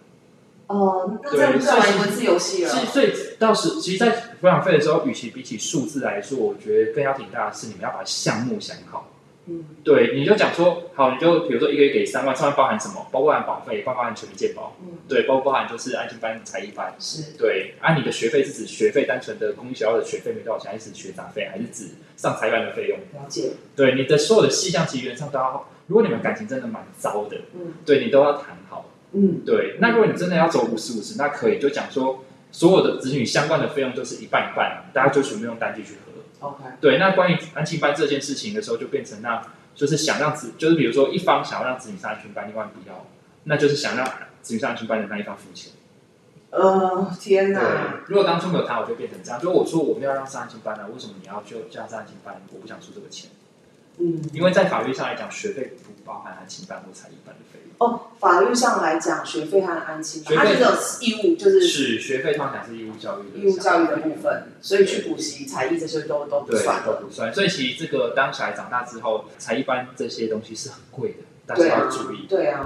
[0.67, 2.69] 哦，那这样是玩文字游戏了。
[2.69, 9.11] 所以到时其实，在抚养费的时候，与其比起数字来说，我觉得更要挺大的是，你们要把项目想好。
[9.47, 13.05] 嗯，对，你就讲说好，你就比如说一个月给三万，三万包含什么？
[13.11, 17.75] 包含保费，包含全民健保，嗯，对，包包含就是安心班、才艺班，是，对。
[17.79, 22.97] 按你的学费是指学费单纯的公立学校的学费没多少钱，还是指学杂费，还是指上才班的费用？
[23.13, 23.51] 了解。
[23.75, 29.77] 对，你的所有的细项其实原上都要，如果你们感情真的蛮糟的，嗯，对你都要谈好，嗯，对。
[29.79, 36.47] 那如果你真的要走五十五十，那可以就讲说所有的子女相关的费用都是一半一半，大家就全部用单据去核。
[36.47, 36.63] OK。
[36.79, 39.41] 对，那关于安亲班这件事情的时候，就变成那。
[39.75, 43.05] 就是想让子，就是比如说一方想要让子女上安全班，另外不要，
[43.43, 44.07] 那就是想让
[44.41, 45.73] 子女上安全班的那一方付钱。
[46.51, 47.99] 呃，天哪！
[48.07, 49.37] 如果当初没有他，我就变成这样。
[49.37, 52.41] 就我说我没有让上安全班啊，为什么你要就叫上安全班？
[52.53, 53.31] 我不想出这个钱。
[53.97, 57.65] 嗯，因为在法律上来讲，学费不包含安亲班或才艺班的费用。
[57.79, 60.69] 哦，法律上来讲，学费和安亲班，它是有
[61.01, 67.33] 义务，就是是学费，通常讲是义务教育的义务教育的部分，所以去补习才艺这些都都不算，都不算。
[67.33, 72.27] 所以其实这个当小孩长大之后，才艺班这些东西是很贵的，大家要注意。
[72.29, 72.65] 对啊。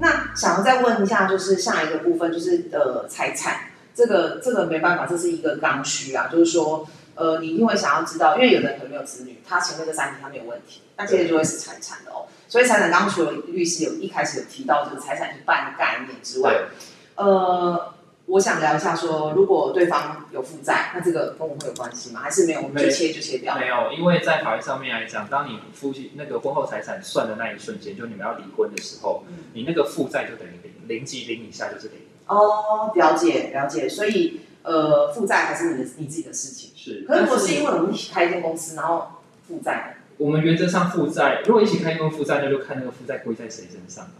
[0.00, 3.60] 那想要再问一下，就是下一个部分，就是呃财产。
[3.98, 12.26] 这个这个没办法，这是一个刚需啊，就是说，呃，你一定会想要知道，因为有的人可能没有子女，他前面这三题他没有问题，那接着就会是财产的哦。
[12.46, 16.68] 所以财产刚刚除了律师有一开始有提到这个财产一半的概念之外，
[17.16, 17.92] 呃，
[18.26, 22.20] 我想聊一下说，如果对方有负债，那这个跟我们会有关系吗？
[22.22, 22.60] 还是没有？
[22.60, 23.58] 我们就切就切掉。
[23.58, 31.98] 没有，因为在法律上面来讲，当你夫妻那个婚后财产算的那一瞬间，就你们要离婚的时候，你那个负债就等于零，零级零以下就是零。
[32.28, 36.70] 哦，了解了解，所以呃，负债还是你的你自己的事情。
[36.76, 39.08] 是，可是我是因为我们一起开一间公司，然后
[39.48, 39.96] 负债。
[40.18, 44.10] 我们原则上负债，如果一起开一间负债，那就看那个负债归在谁身上了。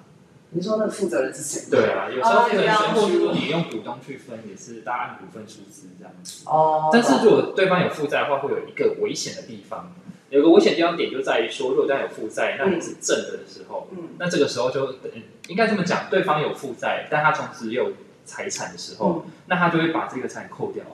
[0.50, 1.70] 你说那个负责人是谁？
[1.70, 6.44] 对啊，有时候分分如果你用股东去分，也是大家按股份出资这样子。
[6.46, 6.88] 哦。
[6.90, 9.92] 但是如果对方有负债的话，会有一个危险的地方。
[10.30, 15.10] 有个危险地方点就在于说，如果对方有负债，那你是正的的时候，嗯，那这个时候就等
[15.48, 17.92] 应该这么讲，对方有负债，但他同时有
[18.26, 20.84] 财产的时候，那他就会把这个财产扣掉，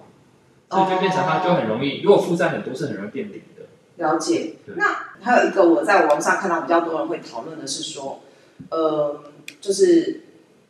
[0.71, 3.65] 所以就变成他就很容易，如果负债很多，是很容易变零的。
[3.97, 4.55] 了解。
[4.77, 8.23] 那还有一个我在网上看到比较多人会讨论的是说，
[8.71, 9.25] 呃，
[9.61, 10.21] 就是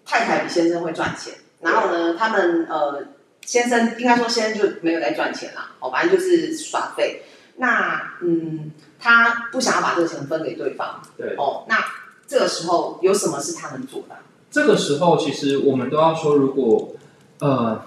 [0.07, 3.09] 太太比先生会赚钱，然后呢，他们呃
[3.45, 7.23] 先生应该说先生就没有在赚钱啦，哦，反正就是耍废。
[7.57, 11.65] 那嗯，他不想要把这个钱分给对方，对哦。
[11.69, 11.85] 那
[12.27, 14.17] 这个时候有什么是他能做的？
[14.51, 16.95] 这个时候其实我们都要说，如果
[17.41, 17.85] 呃，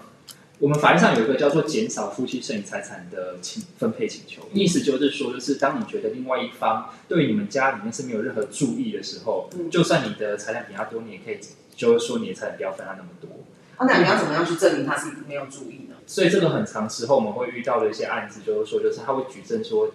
[0.59, 11.39] 我们法律上有一个叫做减少夫妻剩余财产的请分配请求，意思就是说，就是当你觉得另外一方对你们家里面是没有任何注意的时候，就算你的财产比他多，你也可以
[11.75, 13.29] 就是说你的财产不要分他那么多。
[13.77, 15.86] 啊，那你要怎么样去证明他是没有注意呢？
[16.07, 19.91] 所以这个很长时候我们会遇到的一些案子，就是说，就是他会举证说，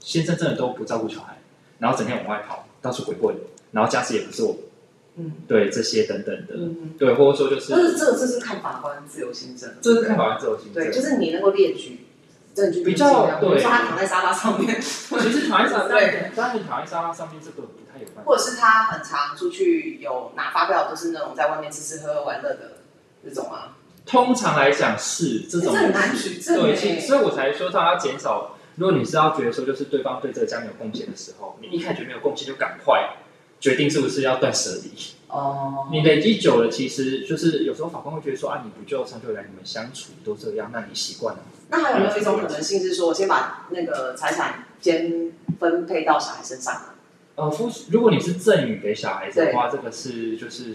[0.00, 1.38] 先生真的都不照顾小孩，
[1.78, 3.36] 然后整天往外跑，到处鬼混，
[3.70, 4.56] 然后家事也不做，
[5.14, 10.26] 嗯，对这些等等的，嗯对，或者说就是，但是这个这是看法官自由行政，这是看法。
[10.26, 12.00] 官自由行政，对，就是你能够列举
[12.52, 18.24] 证据比较，对，说他躺在沙发上面，其实躺在沙发，对，但是躺在沙发上面这个不太有关。
[18.24, 22.72] 系，或者是他很常出去有拿发票，都是那种在外面吃吃喝喝玩乐的。
[23.24, 23.76] 这种啊，
[24.08, 28.56] 通常来讲是这种，对，所以我才说他要减少。
[28.76, 33.16] 如果你是要觉得说，就是对方对这个家庭有贡献的时候，你一开始没有贡献就赶快，
[33.60, 34.90] 决定是不是要断舍离。
[35.26, 41.42] 哦，你累积久了，其实就是有时候法官会觉得说啊，你不就长久以来你们相处都这样，那你习惯了？
[41.68, 46.80] 那还有没有一种可能性是说，我先把那个财产先分配到小孩身上呢？
[47.34, 50.74] 呃，夫，如果你是赠与给小孩子的话，这个是就是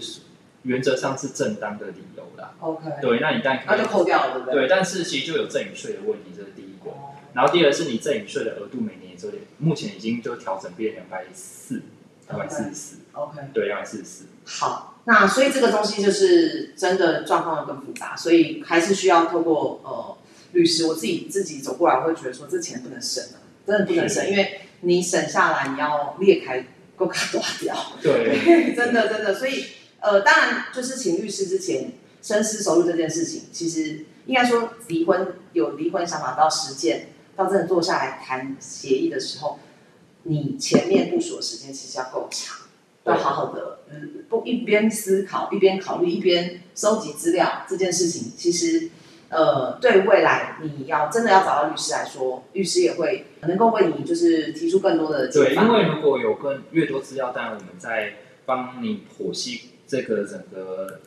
[0.64, 2.52] 原则上是正当的理由啦。
[2.60, 4.54] OK，对，那你当然那就扣掉了，对不对？
[4.62, 6.90] 对，但是其实就有赠与税的问题，这是第一个。
[7.32, 11.82] 然后第二是你赠与税的额度每年也只有点，目前已经就调整变两百四，
[12.28, 14.24] 两百四十四，OK，对，两百四十四。
[14.44, 20.16] 好，那所以这个东西就是真的状况要更复杂，所以还是需要透过呃
[20.52, 29.64] 律师，我自己自己走过来，我会觉得说这钱不能省啊，真的不能省，因为你省下来你要裂开够卡断掉，对， 真的真的，所以
[30.04, 39.58] 呃，当然就是请律师之前深思熟虑这件事情，其实应该说离婚有离婚想法到实践，到真的坐下来谈协议的时候，
[40.24, 42.66] 你前面部署的时间其实要够长，
[43.04, 48.90] 要好好的嗯不一边思考一边考虑一边收集资料这件事情，其实。
[49.30, 58.12] 呃，对未来你要真的要找到律师来说，律师也会能够为你就是提出更多的解对，因为如果有更越多资料，当然我们在
[58.46, 61.00] 帮你剖析这个整个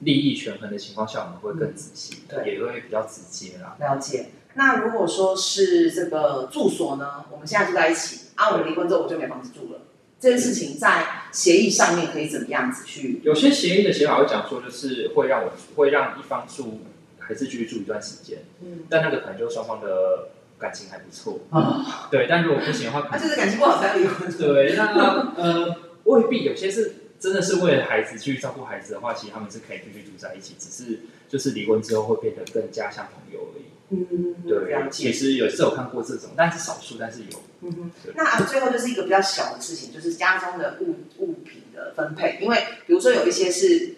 [0.00, 3.76] 利益权衡的情况下，我们会更仔细，嗯对也会比较直接啦。
[3.80, 4.26] 了解。
[4.54, 9.80] 那如果说是这个住所呢，我们现在住在一起，啊，我们离婚之后我就没房子住了，
[10.18, 13.20] 这件事情在协议上面可以怎么样子去？
[13.22, 16.80] 有些协议的写法会讲说，就是会让我会让一方住
[17.18, 22.26] 还是继续住一段时间，嗯但那个可能就双方的感情还不错，啊，对。
[22.26, 24.32] 但如果不行的话，可能他就是感情不好才要离婚。
[24.38, 33.64] 对，那呃 未必，有些是真的是为了孩子去照顾孩子的话，其实他们是可以继续住在一起，只是就是离婚之后会变得更加像朋友而已。
[33.88, 34.90] 嗯，对。
[34.90, 37.42] 其实有是有看过这种，但是少数，但是有。
[37.62, 43.94] 嗯哼，那啊，最后就是一个比较小的事情，就是家中的物物品的分配，因为比如说有一些是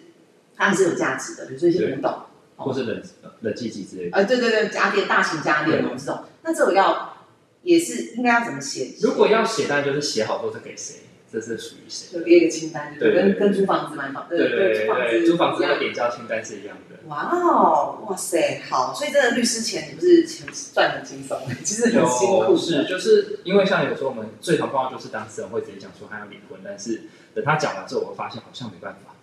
[0.55, 2.21] 它们是有价值的，比如说一些古董，
[2.55, 3.03] 或是冷
[3.41, 4.17] 冷气机之类的。
[4.17, 7.27] 呃，对对对，家电、大型家电这种，那这种要
[7.63, 8.91] 也是应该要怎么写？
[9.01, 10.97] 如果要写，当然就是写好说是给谁，
[11.31, 12.17] 这是属于谁。
[12.17, 16.95] 就列一个清单，就跟跟租房子买房，对对租房对，子租房子一样的点交清单是一样的。
[17.07, 29.15] 哇哦，哇塞，好，所以真的律师钱你不是钱赚很轻松，其实很辛苦是，就是因为像有时候我们最常碰到就是当事人会直接讲说他要离婚，但是等他讲完之后，我会发现好像没办法。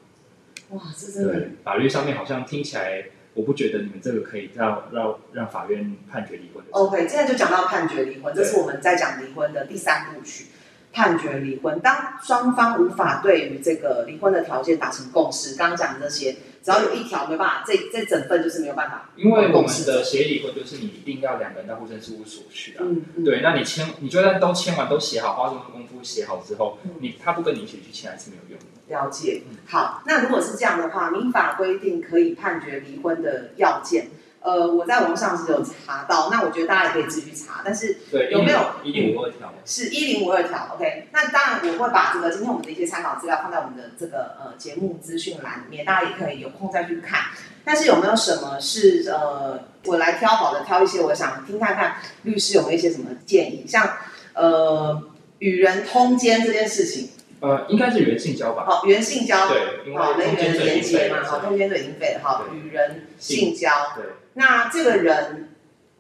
[0.71, 6.71] 哇，这真的，法律上面好像听起来，我不觉得你们这个可以让让让法院判决离婚的。
[6.73, 7.07] OK。
[7.07, 10.47] 现在就讲到判决离婚，这是我们在讲离婚的第三部曲。
[10.97, 16.33] 判决离婚，当双方无法对于这个离婚的条件达成共识，刚刚讲的这些，
[16.63, 19.11] 只要有一条没办法，这这整份就是没有办法。
[19.15, 22.81] 因为我们的协议离婚就是你一定要两个人到户政事务所去啊。
[22.81, 28.65] 嗯，嗯，对，那你签，你就算都签完都写好，花这么多功夫写好之后嗯，你他不跟你一起去签还是没有用的。
[28.89, 29.59] 了解嗯。
[29.67, 34.09] 好，那如果是这样的话，民法规定可以判决离婚的要件，
[34.47, 39.53] 呃，我在网上是有查到，那我觉得大家也可以自己去查，但是对，有没有一零五二条？
[39.65, 41.09] 是一零五二条，OK。
[41.11, 47.23] 那当然我会把这个今天我们的一些参考资料放在我们的这个呃节目资讯栏里面，大家也可以有空再去看。
[47.65, 53.97] 但是有没有什么是呃我来挑好的，挑一些我想听看看律师有没有一些什么建议，像
[54.35, 55.03] 呃
[55.41, 58.65] 与人通奸这件事情，呃，应该是原性交吧？
[58.65, 64.05] 好，原性交，对，因为好，人与人的连接嘛，好，通奸罪已经废了，好，与人性交，对，
[64.39, 65.49] 那这个人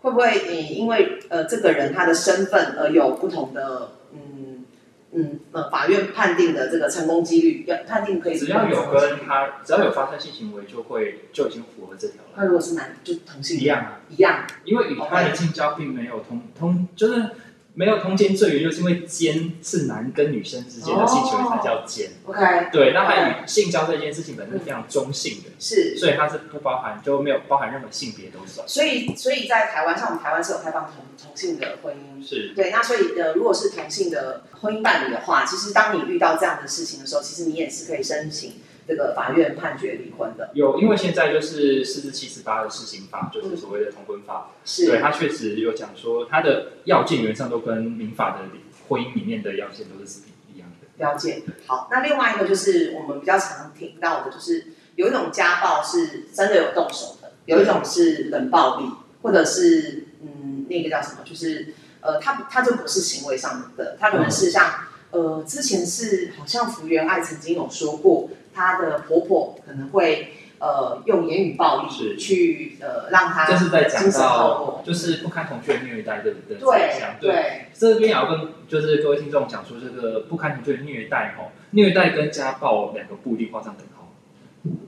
[0.01, 4.65] 会不会你因为呃这个人他的身份而有不同的嗯
[5.13, 7.65] 嗯呃法院判定的这个成功几率？
[7.67, 12.31] 要判定可以只要有跟他只要有发生性行为，就会就已经符合这条了。
[12.37, 17.31] 那如果是男就同性一样啊，一样因为与他的性交并没有通通，就是
[17.79, 22.09] 没有通奸罪，就是因为奸是男跟女生之间的性行为才叫奸。
[22.25, 25.95] ，OK 对，那还与性交这件事情本身是非常中性的，是。
[25.99, 28.67] 所以它是不包含就没有包含任何性别都算。
[28.67, 38.55] 所以，所以在台湾，像我们台湾是有开放同同性的婚姻，是，对，那所以呃，如果是同性的婚姻伴侣的话，其实当你遇到这样的事情的时候，其实你也是可以申请
[38.87, 48.45] 这个法院判决离婚的，有，因为现在就是四至七十八的施行法，就是所谓的同婚法，对是它确实有讲说他的要件原则上都跟民法的
[48.89, 50.21] 婚姻里面的要件都是
[50.55, 51.05] 一样的。
[51.05, 51.43] 了解。
[51.67, 58.91] 好，那另外一个就是我们比较常听到的，就是有一种家暴是真的有动手的，有一种是冷暴力，
[59.23, 64.71] 或者是嗯，那个叫什么，就是呃，他他就不是行为上的，他可能是像
[65.11, 74.83] 呃，之前是好像福原爱曾经有说过，她的婆婆可能会呃用言语暴力去呃让她这是在讲到。
[74.87, 77.17] 就是不堪同居的虐待的的对现象。
[77.21, 84.13] 对，对，这边也要跟就是各位听众讲说，这个不堪同居的虐待哦，虐待跟家暴两个不一定画上等号。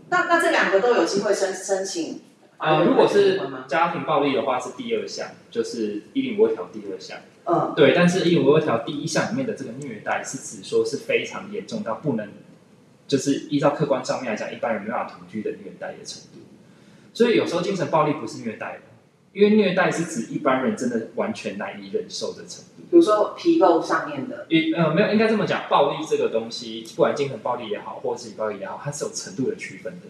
[0.08, 2.20] 那那这两个都有机会申申请？
[2.58, 7.18] 呃，如果是家庭暴力的话，是第二项，就是一零五二条第二项。
[7.44, 7.92] 嗯，对。
[7.92, 12.28] 但是一零五二条第一项里面的这个虐待，是指说是非常严重到不能，
[13.08, 16.38] 就是依照客观上面来讲，一般人没办法同居的虐待的程度。
[17.12, 18.78] 所以有时候精神暴力不是虐待，
[19.32, 22.82] 因为虐待是指一般人真的完全难以忍受的程度。
[22.90, 30.06] 比如说皮肉上面的，也呃没有，应该这么讲，暴力这个东西，不管精神暴力也好，或者是暴力也好，它是有程度的区分的。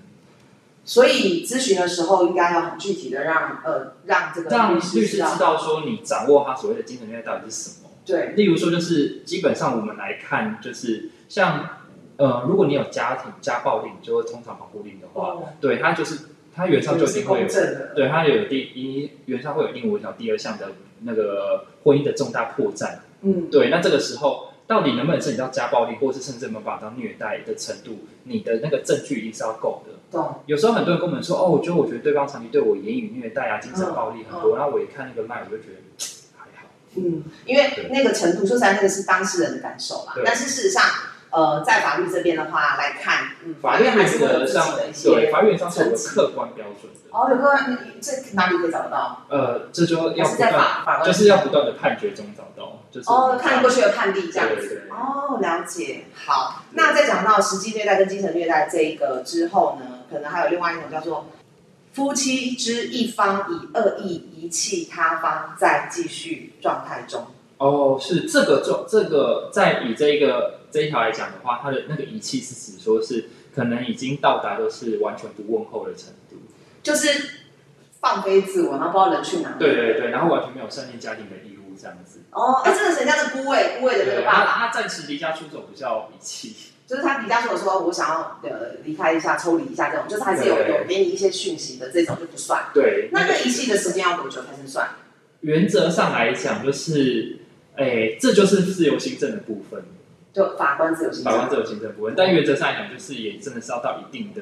[0.84, 7.90] 所以咨询的时候，应该要很具体的让呃让这个让律师知道说你掌握他所谓的精神虐待到底是什么。
[8.06, 11.78] 对，例如说就是基本上我们来看，就是像
[12.18, 16.18] 呃如果你有家庭家暴令，就会通常保护令的话，对他就是
[16.54, 17.48] 他原上就一定会有，
[17.94, 20.72] 对他有第一原上会有另五条第二项的
[21.04, 22.98] 那个婚姻的重大破绽。
[23.22, 29.94] 嗯，对，那这个时候到底能不能申请到家暴力，或是甚至有没有办法到虐待的程度，你的那个证据一定是要够的。
[30.46, 35.78] 有时候很多人跟我们说，哦，我觉得我觉得对方长期对我言语虐待啊，精神暴力很多，然后我一看那个麦，我就觉得
[36.37, 36.68] 还好。
[36.96, 40.14] 嗯，因为那个程度，说实在，那个是当事人的感受啦。
[40.24, 40.83] 但是事实上，
[41.38, 46.98] 呃，在法律这边的话来看，嗯，法院还是有自己的一些对，法院上是有个客观标准的。
[47.11, 49.24] 哦，有客观，这哪里可以找得到？
[49.29, 54.90] 呃，这就要不断，就是要不断的判决中找到，就是哦，看过去的判例这样子。
[54.90, 56.07] 哦，了解。
[56.27, 59.87] 好，那再讲到实际虐待跟精神虐待这个之后呢？
[60.11, 61.29] 可能还有另外一种叫做
[61.92, 67.27] 夫妻之一方以恶意遗弃他方，在继续状态中。
[67.59, 76.37] 哦，是这个状，这个在以这个这一条来讲的话，它的那个遗弃是指说是可能已经到达都是完全不问候的程度，
[76.83, 77.31] 就是
[78.00, 79.57] 放飞自我，然后不知道人去哪。
[79.59, 82.20] 对对对，然后完全没有善尽家庭的义务这样子。
[82.31, 86.54] 哦，哎，这个人家是孤位，孤位的那个爸爸，他暂时离家出走，不叫遗弃。
[86.87, 92.66] 就是他离家出走说，我想要呃离开一下，抽离一下这种，就是还是有有给你一些讯息的这种就不算。
[92.72, 94.88] 对，那那遗弃的时间要多久才能算？
[95.40, 97.38] 原则上来讲，就是
[97.76, 99.83] 哎，这就是自由行政的部分。
[100.38, 102.14] 就法官自由行政，法官自由行政部分。
[102.16, 104.40] 但原则上来讲，就是也真的是要到一定的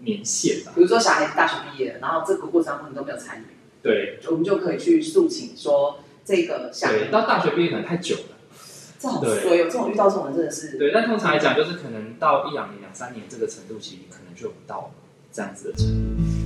[0.00, 0.72] 年限吧。
[0.74, 3.44] 比如说小孩子大学毕业，然后这个过程中你都没有参与，
[3.82, 6.98] 对，我们就可以去诉请说这个项目。
[7.12, 9.20] 到大学毕业可能太久了。
[9.20, 10.78] 对，有这种遇到这种人真的是。
[10.78, 14.92] 对，但通常来讲，就是可能到一两年、两三年这个程度，其实可能就到
[15.30, 16.43] 这样子的程度。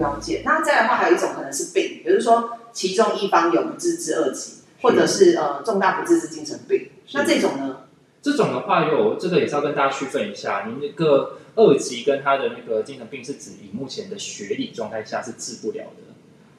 [0.00, 0.42] 了解。
[0.44, 6.88] 那再来的话，还有一种可能是病，比如说其中一方有不治之恶疾，或者是呃重大不治之精神病。
[7.12, 7.76] 那这种呢？
[8.22, 16.14] 这种的话，有这个也是要跟大家区分一下，您那个二级跟他的那个精神病是指以目前的学理状态下是治不了的。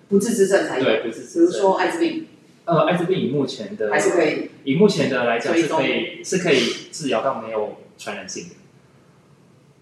[0.10, 1.48] 不治之症才有，对，不治之症。
[1.48, 2.28] 比如说艾滋病，
[2.66, 6.60] 呃，艾滋病以目前的还是可以，以目前的来讲是可以是可以
[6.92, 8.56] 治疗到没有传染性的，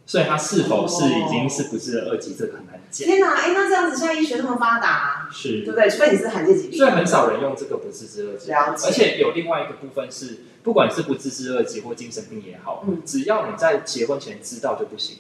[0.06, 3.08] 所以它是否是已经是不治的二级，这个很难讲。
[3.08, 5.90] 天哪，哎，那这样子现在医学那么发达，是，对不对？
[5.90, 8.54] 除非你是罕见疾病，所以很少人用这个不治之二解。
[8.54, 15.18] 而且有另外一个部分是，不管是不治之二级或精神病也好，嗯，只要你在结婚前知道就不行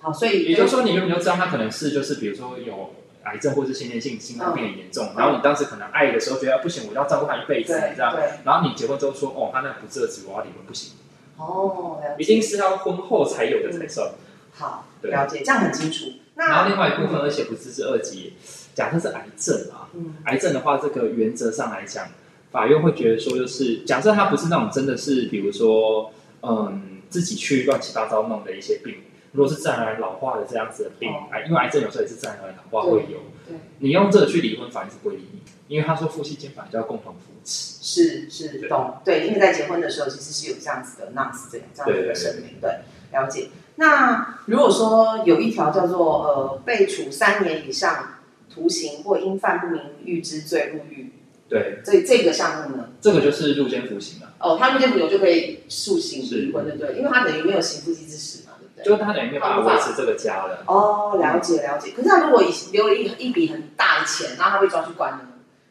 [0.00, 2.94] 好，所以也就是说，你原本就知道他可能是就是比如说有。
[3.24, 10.92] 癌症或是先天性心脏病很严重，然后你当时可能爱的时候觉得不行，我要照顾他一辈子，这样，然后你结婚之后说，哦，他那不治之我要离婚不行，
[11.38, 14.10] 哦，一定是要婚后才有的才算。
[14.52, 16.04] 好，了解，这样很清楚。
[16.36, 18.32] 然后另外一部分，而且不是是二级，
[18.74, 19.88] 假设是癌症啊，
[20.24, 22.08] 癌症的话，这个原则上来讲，
[22.50, 28.96] 法院会觉得说，就是假设他不是那种真的是，比如说，嗯，自己去乱七八糟弄的一些病。
[29.32, 33.18] 如果是自然而然老化的这样子的病，癌，因为癌症有时候也是自然而然老化会有。
[33.48, 37.74] 对，你用这个去离婚，法院是不会理你，因为他说夫妻间本来就要共同扶持。
[37.82, 38.98] 是是，懂。
[39.04, 42.60] 对，因为在结婚的时候其实是有这样子的 n 子这样这样子的声明。
[42.60, 42.70] 对，
[43.12, 43.48] 了解。
[43.76, 48.20] 那如果说有一条叫做呃被处三年以上
[48.52, 51.12] 徒刑或因犯不明预知罪入狱，
[51.48, 52.90] 对，这这个项目呢？
[53.00, 54.32] 这个就是入监服刑了。
[54.38, 56.96] 哦，他入监服刑就可以诉刑离婚，对不对？
[56.96, 58.40] 因为他等于没有行夫妻之实。
[58.84, 60.62] 就他等于没有办法维持这个家了。
[60.66, 61.92] 哦，了解了解。
[61.92, 65.20] 可是他如果以留了一一笔很大的钱，然后他被抓去关呢？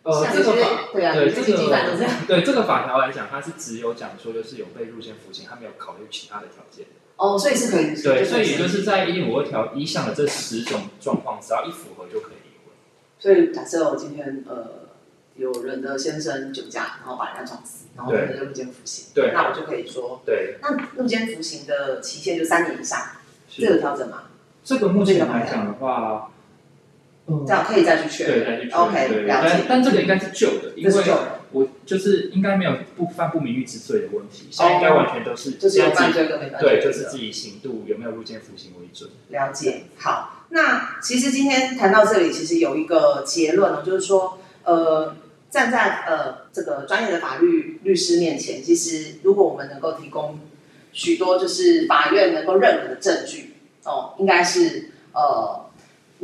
[0.03, 1.57] 呃，这个法对啊，对这个
[2.25, 6.86] 对这个法条来讲，它是只有讲说就是有被入监服刑，他没有考虑其他的条件。
[7.18, 7.95] 哦，所以是可以。
[8.01, 12.74] 对，所以也就是在一零五二条一项的这十种状况，只要一符合就可以离婚。
[13.20, 14.89] 所以假设我今天呃
[15.36, 17.82] 有人的先生酒驾，然后把人家撞死。
[17.95, 22.99] 然后可能就入监服刑，对，那我就可以说，对，那入监服刑的期限就三年以上，
[23.47, 24.24] 这个调整吗？
[24.64, 26.32] 这个目前来讲的话，
[27.28, 28.45] 这样可以再去确对，认。
[28.47, 29.28] 再去确 OK，认。
[29.28, 31.42] 了解但但这个应该是旧的，因为这是旧的，我
[31.86, 39.09] 就是应该没有不犯不名誉之罪的问题，现在应该完全都是哦就是自己犯罪跟没犯罪对，就是自己刑度有没有入监服刑为准。
[39.29, 39.84] 了解。
[39.97, 45.15] 好，那其实今天谈到这里，其实有一个结论哦，就是说，呃，
[45.49, 50.39] 站在呃这个专业的法律律师面前，其实如果我们能够提供
[50.91, 55.62] 许多就是法院能够认可的证据，哦，应该是呃。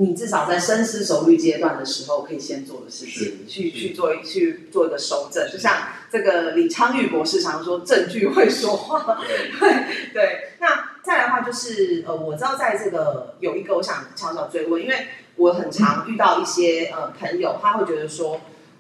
[0.02, 5.46] 你至少在深思熟虑阶段的时候，可以先做的事情，去去做一去做一个收证。
[5.52, 9.22] 就像这个李昌钰博士常说，证据会说话。
[9.60, 9.70] 对，
[10.14, 18.40] 对，那再来的话就是，呃，我知道在这个有一个，我想悄悄追问，因为我很常遇到一些呃朋友，他会觉得说，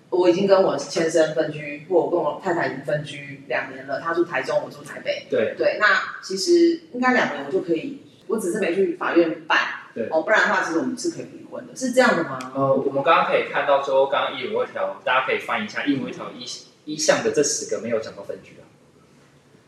[0.09, 5.85] 我已经跟我先生分居，或我跟我太太已经分居两年了，他住台中，我住台北，对，对，那
[6.23, 9.59] 其实应该两年我就可以，我只是没去法院办，
[9.99, 12.39] 对哦，不然的话，其实我们是可以离婚的，是这样的吗？
[12.55, 16.45] 呃，我们刚刚可以看到说，刚刚一五二条，大家可以翻一下一五二条一
[16.85, 18.63] 一项的这十个没有讲到分居啊，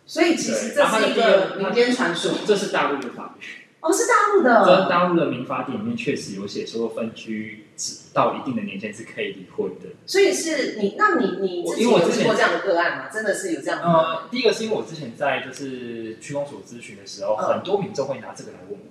[0.05, 3.45] 所以其实这是一个民间传说，这是大陆的法律。
[3.81, 9.87] 哦，是大陆这的，大陆的民法典里面确实有写说，分居只到一定的年限是可以离婚的。
[10.05, 13.09] 所以是你，那你你自己有遇过这样的个案吗？
[13.11, 13.87] 真的是有这样的？
[13.87, 18.85] 呃，第一个是因为我之前在就是区公所咨询的时候，嗯很多民众会拿这个来问我，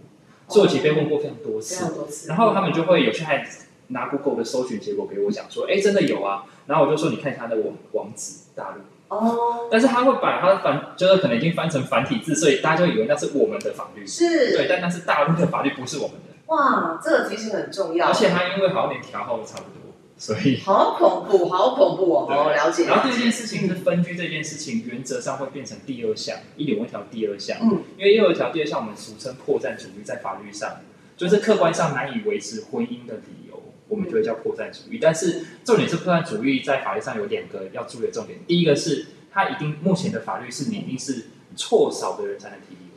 [0.51, 2.29] 所以我其实被问过非常多次。
[2.29, 3.47] 然后他们就会有去还
[3.89, 6.45] 拿 Google 的搜寻结果给我讲说，哎，真的有啊。
[6.67, 8.81] 然后我就说，你看一下那网网址，大陆。
[9.09, 14.07] 哦，但是他会把它繁，就是可能已经翻成繁体字，所以大家就以为那是我们的法律。
[14.07, 16.35] 是对，但那是大陆的法律，不是我们的。
[16.47, 19.80] 哇，这个提醒很重要，而且他因为好像连调号都差不多，
[20.21, 20.59] 所以。
[20.59, 22.27] 好恐怖，好恐怖哦！
[22.29, 22.85] 对哦，了解。
[22.85, 27.57] 然后第二件事情是分居这件事情，原则上会变成第二项，一点问条第二项。
[27.63, 30.77] 嗯，因为一二条第二项我们俗称破绽主义，在法律上
[31.17, 34.99] 就是客观上难以维持婚姻的理由，我们就会叫破绽主义。
[35.01, 42.90] 但是重点是破绽主义在法律上有两个要注意的重点，第一个是它一定目前的法律是你一定是错少的人才能提离婚。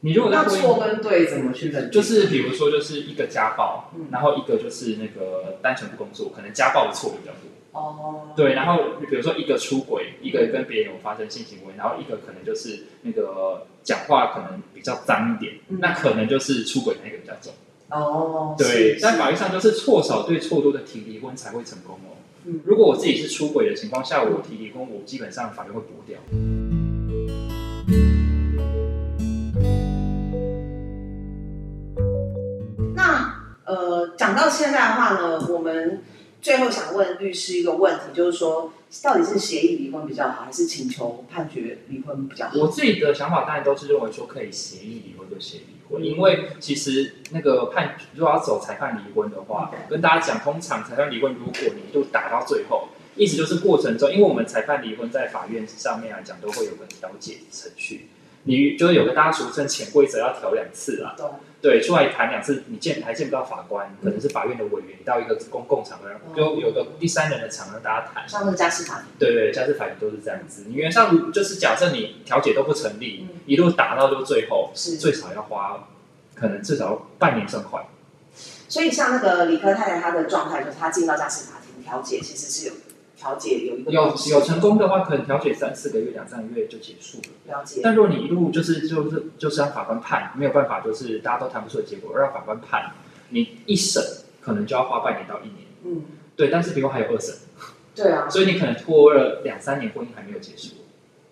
[0.00, 1.90] 你如果在那婚姻错跟对怎么去分？
[1.90, 7.48] 就是比如说，就是一个家暴，嗯然后一个就是那个单纯不工作，可能家暴的错比较多。
[7.72, 17.52] 哦，对，然后比如说一个出轨，一个跟别人有发生性行为，然后一个可能就是那个讲话可能比较脏一点，嗯那可能就是出轨那个比较重。
[17.90, 22.14] 哦，对，是在法律上就是错少对错多的提离婚才会成功哦。
[22.44, 26.18] 嗯如果我自己是出轨的情况下，我提离婚，我基本上法院会驳掉。
[34.38, 36.02] 到现在的话呢，我们
[36.40, 38.72] 最后想问律师一个问题，就是说，
[39.02, 42.52] 到底是协议离婚比较好，还是请求判决离婚比较好？
[42.56, 45.90] 我自己的想法当然都是认为说可以协议离婚就协议离嗯。
[45.90, 58.08] 婚，因为其实那个判如果要走裁判离婚的话，跟大家讲，通常裁判离婚如果你就打到最后，意思就是过程中，因为我们裁判离婚在法院上面来讲都会有个调解程序，
[58.44, 68.28] 你就是有个大家俗称潜规则要调两次啦，懂对，出来谈两次，你见还见不到法官，可能是法院的委员，你到一个公共场合，就有个第三人的场合大家谈。
[68.28, 70.66] 像那个家事法庭，对对，家事法庭都是这样子。
[70.68, 75.88] 你原上如就是假设你调解都不成立，嗯一路打到就最后，是最少要花
[76.34, 77.84] 可能至少半年算快。
[78.68, 82.74] 所以像那个理科太太，她的状态就是她进到家事法庭调解，其实是有
[83.18, 87.52] 调解有一个有有成功的话，可能调解三四个月、两三个月就结束了。
[87.52, 92.92] 了解，但如果你一路就是就是就是让法官判，没有办法，就是大家都谈不出的结果，让法官判，
[93.30, 94.00] 你一审
[94.40, 95.66] 可能就要花半年到一年。
[95.84, 96.04] 嗯，
[96.36, 97.34] 对，但是比如还有二审，
[97.94, 98.28] 对啊。
[98.30, 100.74] 所以你可能拖了两三年，婚姻还没有结束。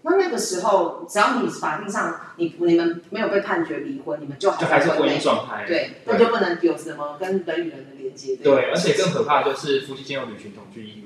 [0.03, 5.65] 那那个时候，只要你法庭上你你们没有被判决离婚，你们就就还是婚姻状态。
[5.67, 8.37] 对，那就不能有什么跟人与人的连接。
[8.37, 11.06] 对，而且更可怕的就是夫妻间有履行同居义务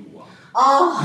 [0.53, 0.95] 哦，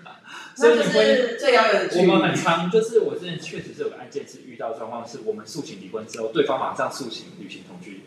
[0.56, 2.10] 所以你会是最遥远的距我离。
[2.12, 8.02] 们很常就是我之前确实是有个案件是遇到状况，是我们诉请离婚之后，对方马上诉请履行同居，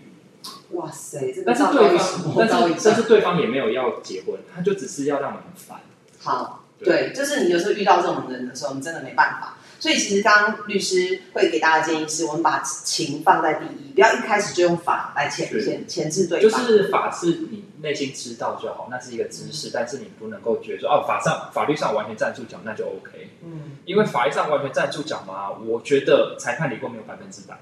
[0.71, 5.82] 哇塞，这个但是糟糕对方但糟糕一是但是对方也没有要结婚，他就只是要让我们很烦。
[6.21, 9.55] 好，对，就是你有时候遇到这种人的时候，你真的没办法。
[9.80, 16.49] 所以其实刚刚律师会给大家建议是，我们把情放在第一，不要一开始就用法来前是前前置对就。
[16.49, 23.30] 是法是你内心知道就好，那是一个知识，但是你不能够觉得说哦，法上法律上完全站住脚，那就 OK。
[23.43, 27.57] 嗯因为法律上完全站住脚嘛，我觉得裁判离婚没有百分之百。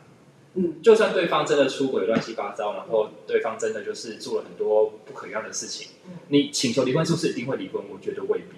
[0.55, 7.81] 嗯，就算对方真的出轨乱七八糟，然后对方真的就是做了很多不可原谅的事情，嗯你请求离婚是不是一定会离婚？
[7.93, 8.56] 我觉得未必。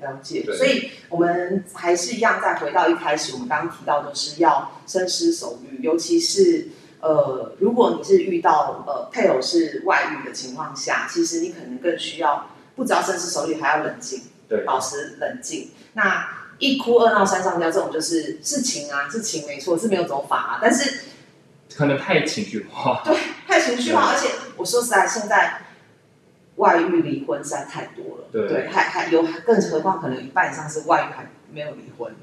[0.00, 6.68] 了解，所以我们还是一样，再回到一开始，我们刚刚提到就是要深思熟虑，尤其是
[7.00, 15.70] 呃，如果你是遇到呃配偶是外遇的情况下，其实你可能更需要不只要深思熟虑，还要冷静，对，保持冷静。
[15.94, 16.28] 那
[16.58, 21.00] 一哭二闹三上吊这种就是是情啊，是情没错，是没有走法啊，但是
[21.74, 23.16] 可能太情绪化，对，
[23.46, 25.60] 太情绪化，而且我说实在，现在
[26.56, 32.14] 外遇离婚实在太多了，对对，还还有更何况可能一半以上是外遇还没有离婚，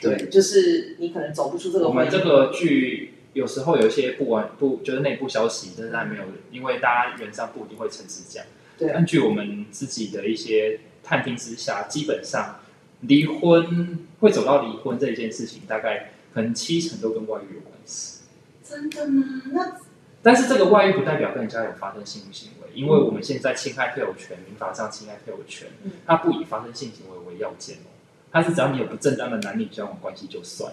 [0.00, 1.92] 对，就是你可能走不出这个我。
[1.92, 8.44] 们这个剧有时候有一些不完不就是内部消息，但是还没有，因为大家原上不一定会诚实讲。
[8.76, 12.60] 对根据我们自己的一些探听之下，基本上
[13.00, 18.22] 离婚会走到离婚这一件事情，大概可能七成都跟外遇有关系。
[18.64, 19.42] 真的吗？
[19.52, 19.76] 那
[20.24, 27.92] 但是这个外遇不代表跟人家有发生性行为，因为我们现在侵害配偶权，民法上侵害配偶权嗯，它不以发生性行为为要件哦，
[28.32, 30.72] 它是只要你有不正当的男女交往关系就算，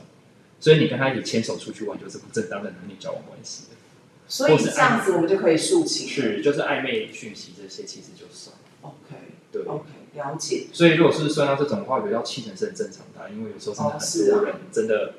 [0.62, 3.76] 所以你跟他一起牵手出去玩就是不正当的男女交往关系的，
[4.28, 6.08] 所以这样子我们就可以诉请。
[6.08, 9.16] 是就是暧昧讯息这些其实就算，OK
[9.52, 9.64] 对。
[9.64, 9.84] OK，
[10.14, 10.68] 了解。
[10.72, 14.00] 所以如果是算到这种的话，我觉得要七成是很正常的啊，因为有时候很
[14.30, 15.16] 多人真的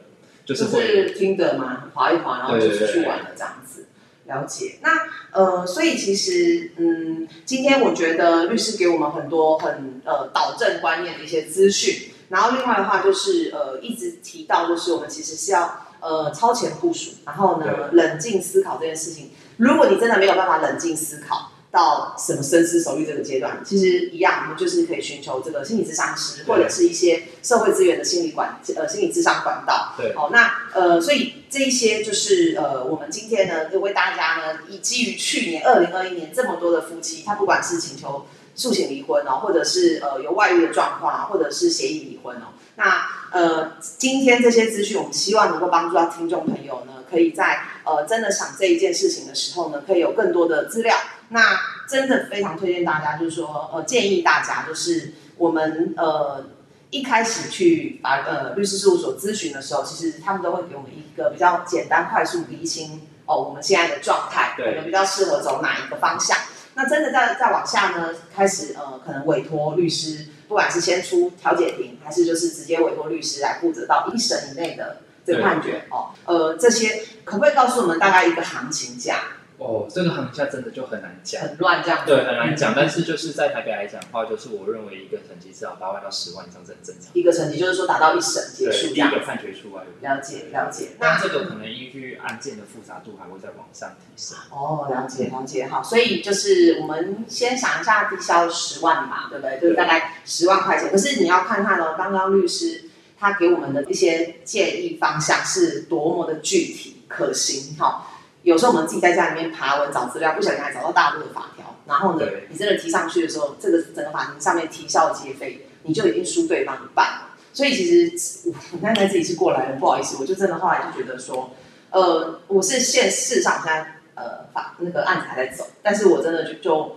[0.47, 3.87] 就就是会是听的嘛，划一划，然后就出去玩了这样子。
[4.33, 4.79] 了解。
[4.83, 4.91] 那
[5.31, 12.11] 呃，所以其实嗯，今天我觉得律师给我们很多很呃导正观念的一些资讯。
[12.29, 19.31] 然后另外的话就是呃，一直提到就是我们其实是要呃超前部署，然后呢冷静思考这件事情。
[19.59, 29.95] 如果你真的没有办法冷静思考，到什么深思熟虑这个阶段，其实一样，我们就是可以寻求这个心理咨商师，或者是一些社会资源的心理管呃心理咨商管道。
[29.97, 50.95] 对好、那呃，所以这一些就是呃，我们今天呢，就为大家呢，以基于去年二零二一年这么多的夫妻，他不管是请求诉请离婚哦，或者是呃有外遇的状况，或者是协议离婚哦，那呃，今天这些资讯，我们希望能够帮助到听众朋友呢，可以在呃真的想这一件事情的时候呢，可以有更多的资料。
[51.33, 51.59] 那
[51.89, 56.45] 真的非常推荐大家，就是说呃，建议大家就是我们呃
[56.91, 66.37] 一开始去把呃律师事务所咨询的时候，其实他们都会给我们一个比较简单快速厘清哦我们现在的状态，可对能比较适合走哪一个方向。
[66.75, 76.11] 那真的再再往下呢，开始呃可能委托律师，不管是先出调解庭，还是就是直接委托律师来负责到一审以内的这个判决哦。
[76.25, 79.17] 呃，这些可不可以告诉我们大概一个行情价？
[79.63, 81.43] 哦，这个行下真的就很难讲。
[81.43, 87.11] 很乱这样，对，很难讲，但是就是在台北来讲的话，就是我认为一个成绩至少八万到十万以上是很正常。
[87.15, 89.25] 一个成绩就是说达到一审结，束这样第一个。
[89.25, 94.37] 判决出来，了解了解，那那这个可能依据案件的复杂度还会再往上提升。
[94.51, 99.61] 哦，了解了解，好，所以就是我们先想一下低消十万吧，对不对？
[99.61, 100.91] 就是大概十万块钱。
[100.91, 108.07] 可是你要看看哦，刚刚律师他给我们的一些建议方向是多么的具体可行，哈、
[108.43, 117.29] 有时候我们自己在家里面爬文找资料，不小心还找到大陆的法条，然后呢，你真的提上去的时候，这个整个法庭上面啼笑皆非，你就已经输对方一半了。
[117.53, 121.55] 所以其实我我刚才自己是过来人，不好意思，我就真的后来就觉得说，
[121.91, 126.97] 呃，我是现事实上现在呃法那个案子还在走，但是我真的就就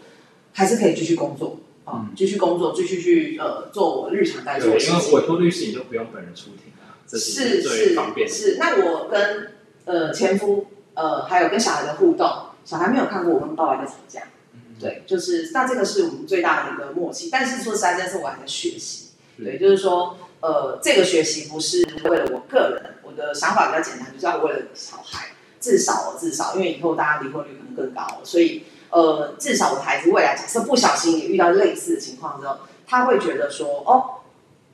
[0.54, 5.00] 还是可以继续工作啊，继续工作，继续去呃做我日常该做对，的事情。
[5.00, 8.34] 因为委托律师你就不用本人出庭啊，这是最方便的。
[8.34, 9.52] 是是，那我跟
[9.84, 12.28] 呃前夫呃还有跟小孩的互动，
[12.64, 14.22] 小孩没有看过我跟爸爸在吵架，
[14.54, 17.30] 嗯，对，就是那这个是我们最大的一个默契。
[17.32, 25.28] 但是说实在，这是我还在学习，是对，就是说呃这个学习不是为了我个人，我的想法比较简单，就是要为了小孩，
[25.60, 34.22] 至少至少，因为以后大家离婚率可能更高，所以呃至少我的孩子未来假设不小心也遇到类似的情况之后，他会觉得说哦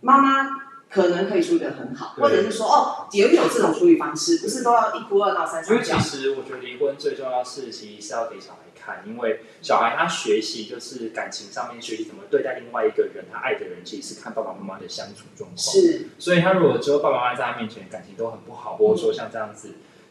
[0.01, 0.70] 妈妈。
[0.91, 6.05] 可能可以处理的很好，或者是说哦，也有这种处理方式，不是都要一哭二闹三因为上吊。
[6.05, 15.57] 其实我觉得离婚最重要的是，其实是要给小孩看，因为小孩他学习就是感情上面学习怎么对待另外一个人，他爱的人其实是看爸爸妈妈的相处状况。
[15.57, 19.69] 是，所以他如果之后爸爸妈妈在他面前感情都很不好，或者说像这样子，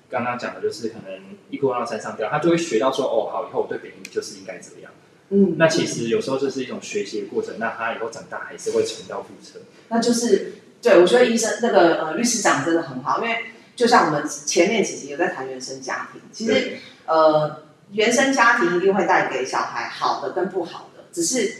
[0.09, 4.91] 刚刚讲的就是可能一哭二闹三上吊，他就会学到说哦，好，以后我对别人就是应该这样。
[5.33, 9.61] 嗯，那其实有时候这是一种学习的过程，那他以后长大还是会重蹈覆辙。
[9.89, 17.63] 那就是对我觉得医生那个呃律师讲得真的很好，因为就像我们前面几集有在谈原生家庭，其实呃
[17.93, 21.55] 原生家庭一定会带给小孩好的跟不好的，只是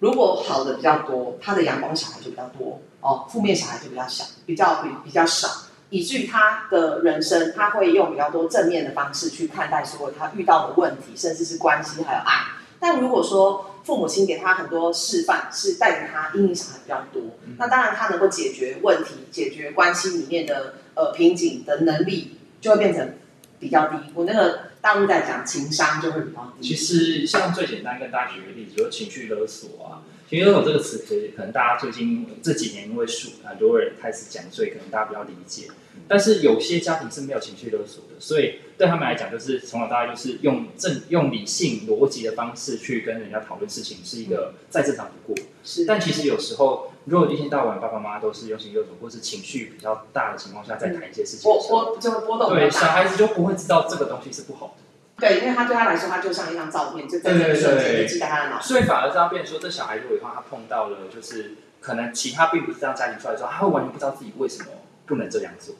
[0.00, 5.48] 如果好的比较多，他的阳光小孩就比较多哦，负面小孩就比较小，比较比比较少。
[5.90, 12.34] 以至于他的人生，他会用比较多正面的方式去看待所有他遇到的问题，甚至是关系还有爱。
[12.78, 23.14] 但如果说父母亲给他很多示范，是带给他阴影小孩比较多，那当然他能够解决问题、解决关系里面的呃瓶颈的能力，就会变成
[23.58, 23.96] 比较低。
[24.12, 26.68] 我那个大陆在讲情商就会比较低。
[26.68, 30.04] 其实像最简单跟大家举个例子，就是情绪勒索啊。
[30.28, 35.68] 情绪勒索这个词，可可能大家最近这几年因为数很多人开始讲，所以可能大家比较理解。
[36.06, 45.44] 但是有些家庭是没有情绪勒索的，所以对他们来讲，就是从小到大就是用正用理性逻辑的方式去跟人家讨论事情，是一个再正常不过。
[45.64, 54.82] 是，但其实有时候，如果一天到晚爸爸妈妈都是用情绪勒索，或是情绪比较大的情况下，在谈一些事情，波波就会波动对，小孩子就不会知道这个东西是不好的。
[55.20, 58.60] 对，因为他对他来说，他就像一张照片，就在那个瞬间记在他的脑。
[58.60, 64.68] 所以反而这样变说，这小孩如果以后他碰到了，就是可能其他并不是这样家庭出来的时候，他会完全不知道自己为什么
[65.06, 65.74] 不能这样做。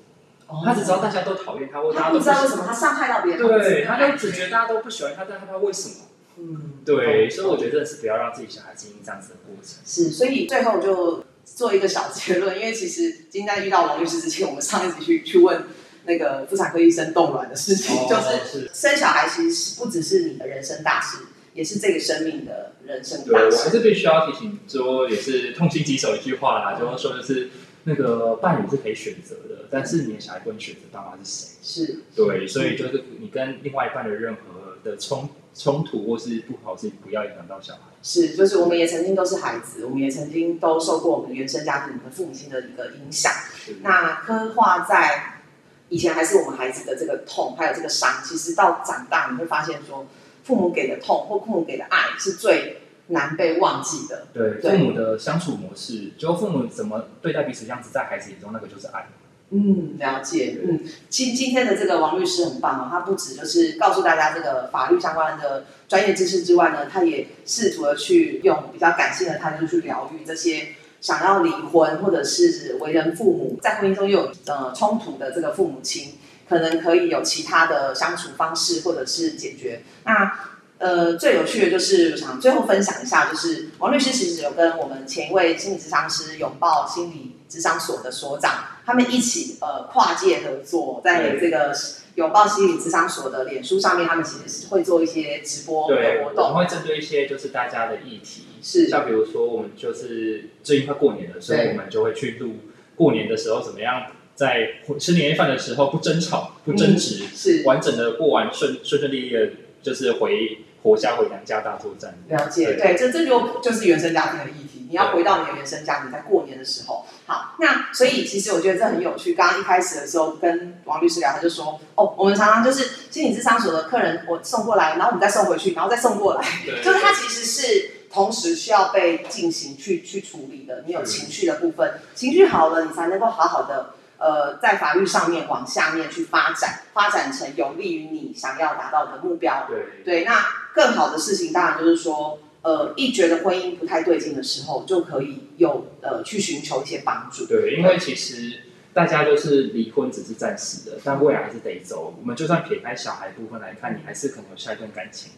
[0.64, 3.46] 他只知道大家都讨厌他，或他不知道为什么他伤害到别人。
[3.46, 5.94] 对，他就只觉得大家都不喜欢他，但他不知道为什么。
[6.38, 9.74] 嗯，对，所以我觉得是不要让自己小孩经历这样子的过程。
[9.84, 15.64] 是，所以最后就做一个小结论，因为其实今天在遇到王律师之前，我们上一集去去问
[16.06, 21.18] 那个妇产科医生冻卵的事情， 就是生小孩其实是不只是你的人生大事，
[21.52, 23.56] 也是这个生命的人生大事。
[23.56, 27.50] 我还是必须要提醒说，也是痛心疾首一句话啦，就是说就是。
[27.88, 31.56] 那个伴侣是可以选择的，但是你的小孩不能选择爸妈是谁。
[31.62, 37.80] 是，对，所以就是你跟另外一半的任何的冲冲突或是不好事情，不要影响到小孩。
[38.02, 43.32] 是，就是我们也曾经都是孩子，我们也曾经都受过我们原生家庭的父母亲的一个影响。
[43.80, 45.40] 那刻画在
[45.88, 50.06] 以前还是我们孩子的这个痛，还有这个伤，其实到长大你会发现说，
[50.44, 52.82] 父母给的痛或父母给的爱是最。
[53.08, 59.08] 难被忘记的，对父母的相处模式，就父母怎么对待彼此样子，在孩子眼中那个就是爱。
[59.50, 60.58] 嗯，了解。
[60.62, 79.80] 嗯，今今天的这个王律师很棒哦，他不止就是告诉大家这个法律相关的专业知识之外呢，他也试图的去用比较感性的态度去疗愈这些想要离婚或者是为人父母，在婚姻中又有呃冲突的这个父母亲，可能可以有其他的相处方式或者是解决。
[80.04, 80.30] 那
[80.78, 91.74] 呃，最有趣的就是我想最后分享一下，就是王律师其实有跟我们前一位心理咨商师拥抱心理咨商所的所长，他们一起呃跨界合作，在这个
[92.14, 98.88] 拥抱心理咨商所的脸书上面，他们其实是会做一些直播的活动，我们会针对一些就是大家的议题，是。
[98.88, 102.54] 像比如说我们就是最近快过年了，所以我们就会去录
[102.94, 104.04] 过年的时候怎么样
[104.36, 107.64] 在吃年夜饭的时候不争吵、不争执，是。
[107.64, 109.50] 完整的过完顺顺顺利利的，
[109.82, 110.58] 就是回。
[110.82, 114.86] 活家回娘家大作战，了解，对，这这就就是原生家庭的议题。
[114.90, 119.34] 你要回到你的原生家庭，在过年的时候，好，那所以其实我觉得这很有趣。
[119.34, 126.42] 刚刚一开始的时候跟王律师聊，他就说，哦，我们常常就是心理咨商所的客人，我送过来，然后我们再送回去，然后再送过来，
[126.82, 130.84] 就是他其实是同时需要被进行去去处理的。
[130.86, 133.94] 你有情绪的部分，情绪好了，你才能够好好的。
[134.20, 139.64] 呃，在法律上面往下面去发展，发展成有利于你想要达到的目标。
[139.68, 140.44] 对对，那
[140.78, 147.46] 更好的事情当然就是说，呃，一觉得婚姻不太对劲的时候，就可以有呃去寻求一些帮助。
[147.46, 148.60] 对，因为其实
[148.94, 152.14] 大家就是离婚只是暂时的，但未来还是得走。
[152.20, 155.32] 我们就算撇开小孩部分来看，你还是可能有下一段感情。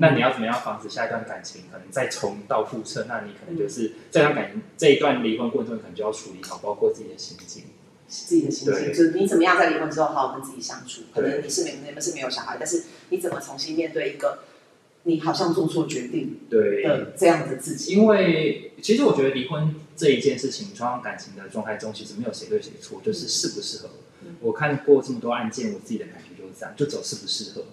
[0.00, 3.04] 那你要怎么样防止下一段感情可能再重蹈覆辙？
[3.08, 7.62] 那你可能就是这段感情这一段离婚过程中，可能就要处理好，包括自己的心境。
[8.08, 11.02] 自己的心情，就是你怎么样在离婚之后好好跟自己相处。
[11.14, 14.40] 可能你是没你们是没有小孩，但是你怎么重新面对一个
[15.04, 17.94] 你好像做错决定的这样的自己？
[17.94, 23.90] 因为其实我觉得离婚这一件事情，双方感情的状态中，其实没有谁对谁错，就是适不适合。
[24.40, 27.64] 我看过这么多案件，我自己的感觉就是这样，就走适不适合。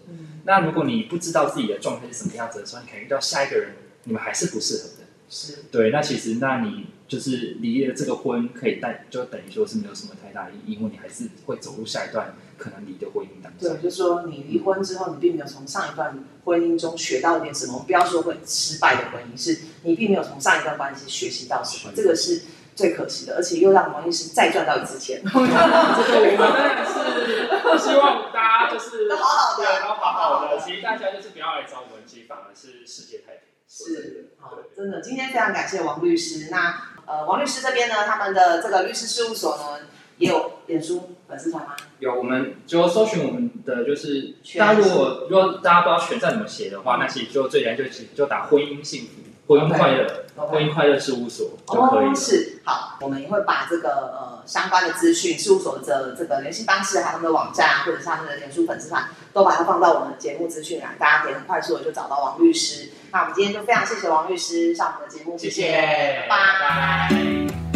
[0.45, 3.73] 那如果你不知道自己的状态是什么样子的时候，你可能遇到下一个人，
[4.03, 5.05] 你们还是不适合的。
[5.29, 6.85] 是对，那其实那你。
[7.09, 13.69] 就是离了这个婚，可以带就等于说是没有什么太大意义，因为你还是会走入下一段可能离的婚姻当中。
[13.69, 17.83] 对，就是说你离婚之后，你并没有从上一段婚姻中学到一点什么。
[17.87, 22.41] 不要说会失败的婚姻，是你并没有从上一段关系学习到什么，这个是
[22.75, 25.21] 最可惜的，而且又让王律师再赚到一次钱。
[25.23, 30.61] 这个我们是希望大家就是都好好的，都好好的。
[30.61, 33.43] 其实大家就是不要来找我们，其实反而是世界太平。
[33.67, 36.49] 是，好，真的，今天非常感谢王律师。
[36.51, 36.81] 那。
[37.09, 39.79] 呃，王律师这边呢，他们的这个律师事务所呢，
[40.17, 41.75] 也有脸书粉丝团吗？
[41.99, 52.15] 有，我们就搜寻我们的就是，大家如果如果大家不知道全站怎么写的话，那其实就最简单就就打婚姻幸福、婚姻快乐、婚姻快乐事务所就可以。
[52.15, 62.89] 是，好，我们也会把这个呃相关的资讯、事务所的这个联系方式，还有他们的网站或者是他们的脸书粉丝团，都把它放到我们的节目资讯栏，大家可以很快速的就找到王律师。
[63.11, 67.68] 那我们今天就非常谢谢王律师上我们的节目，谢谢，拜拜。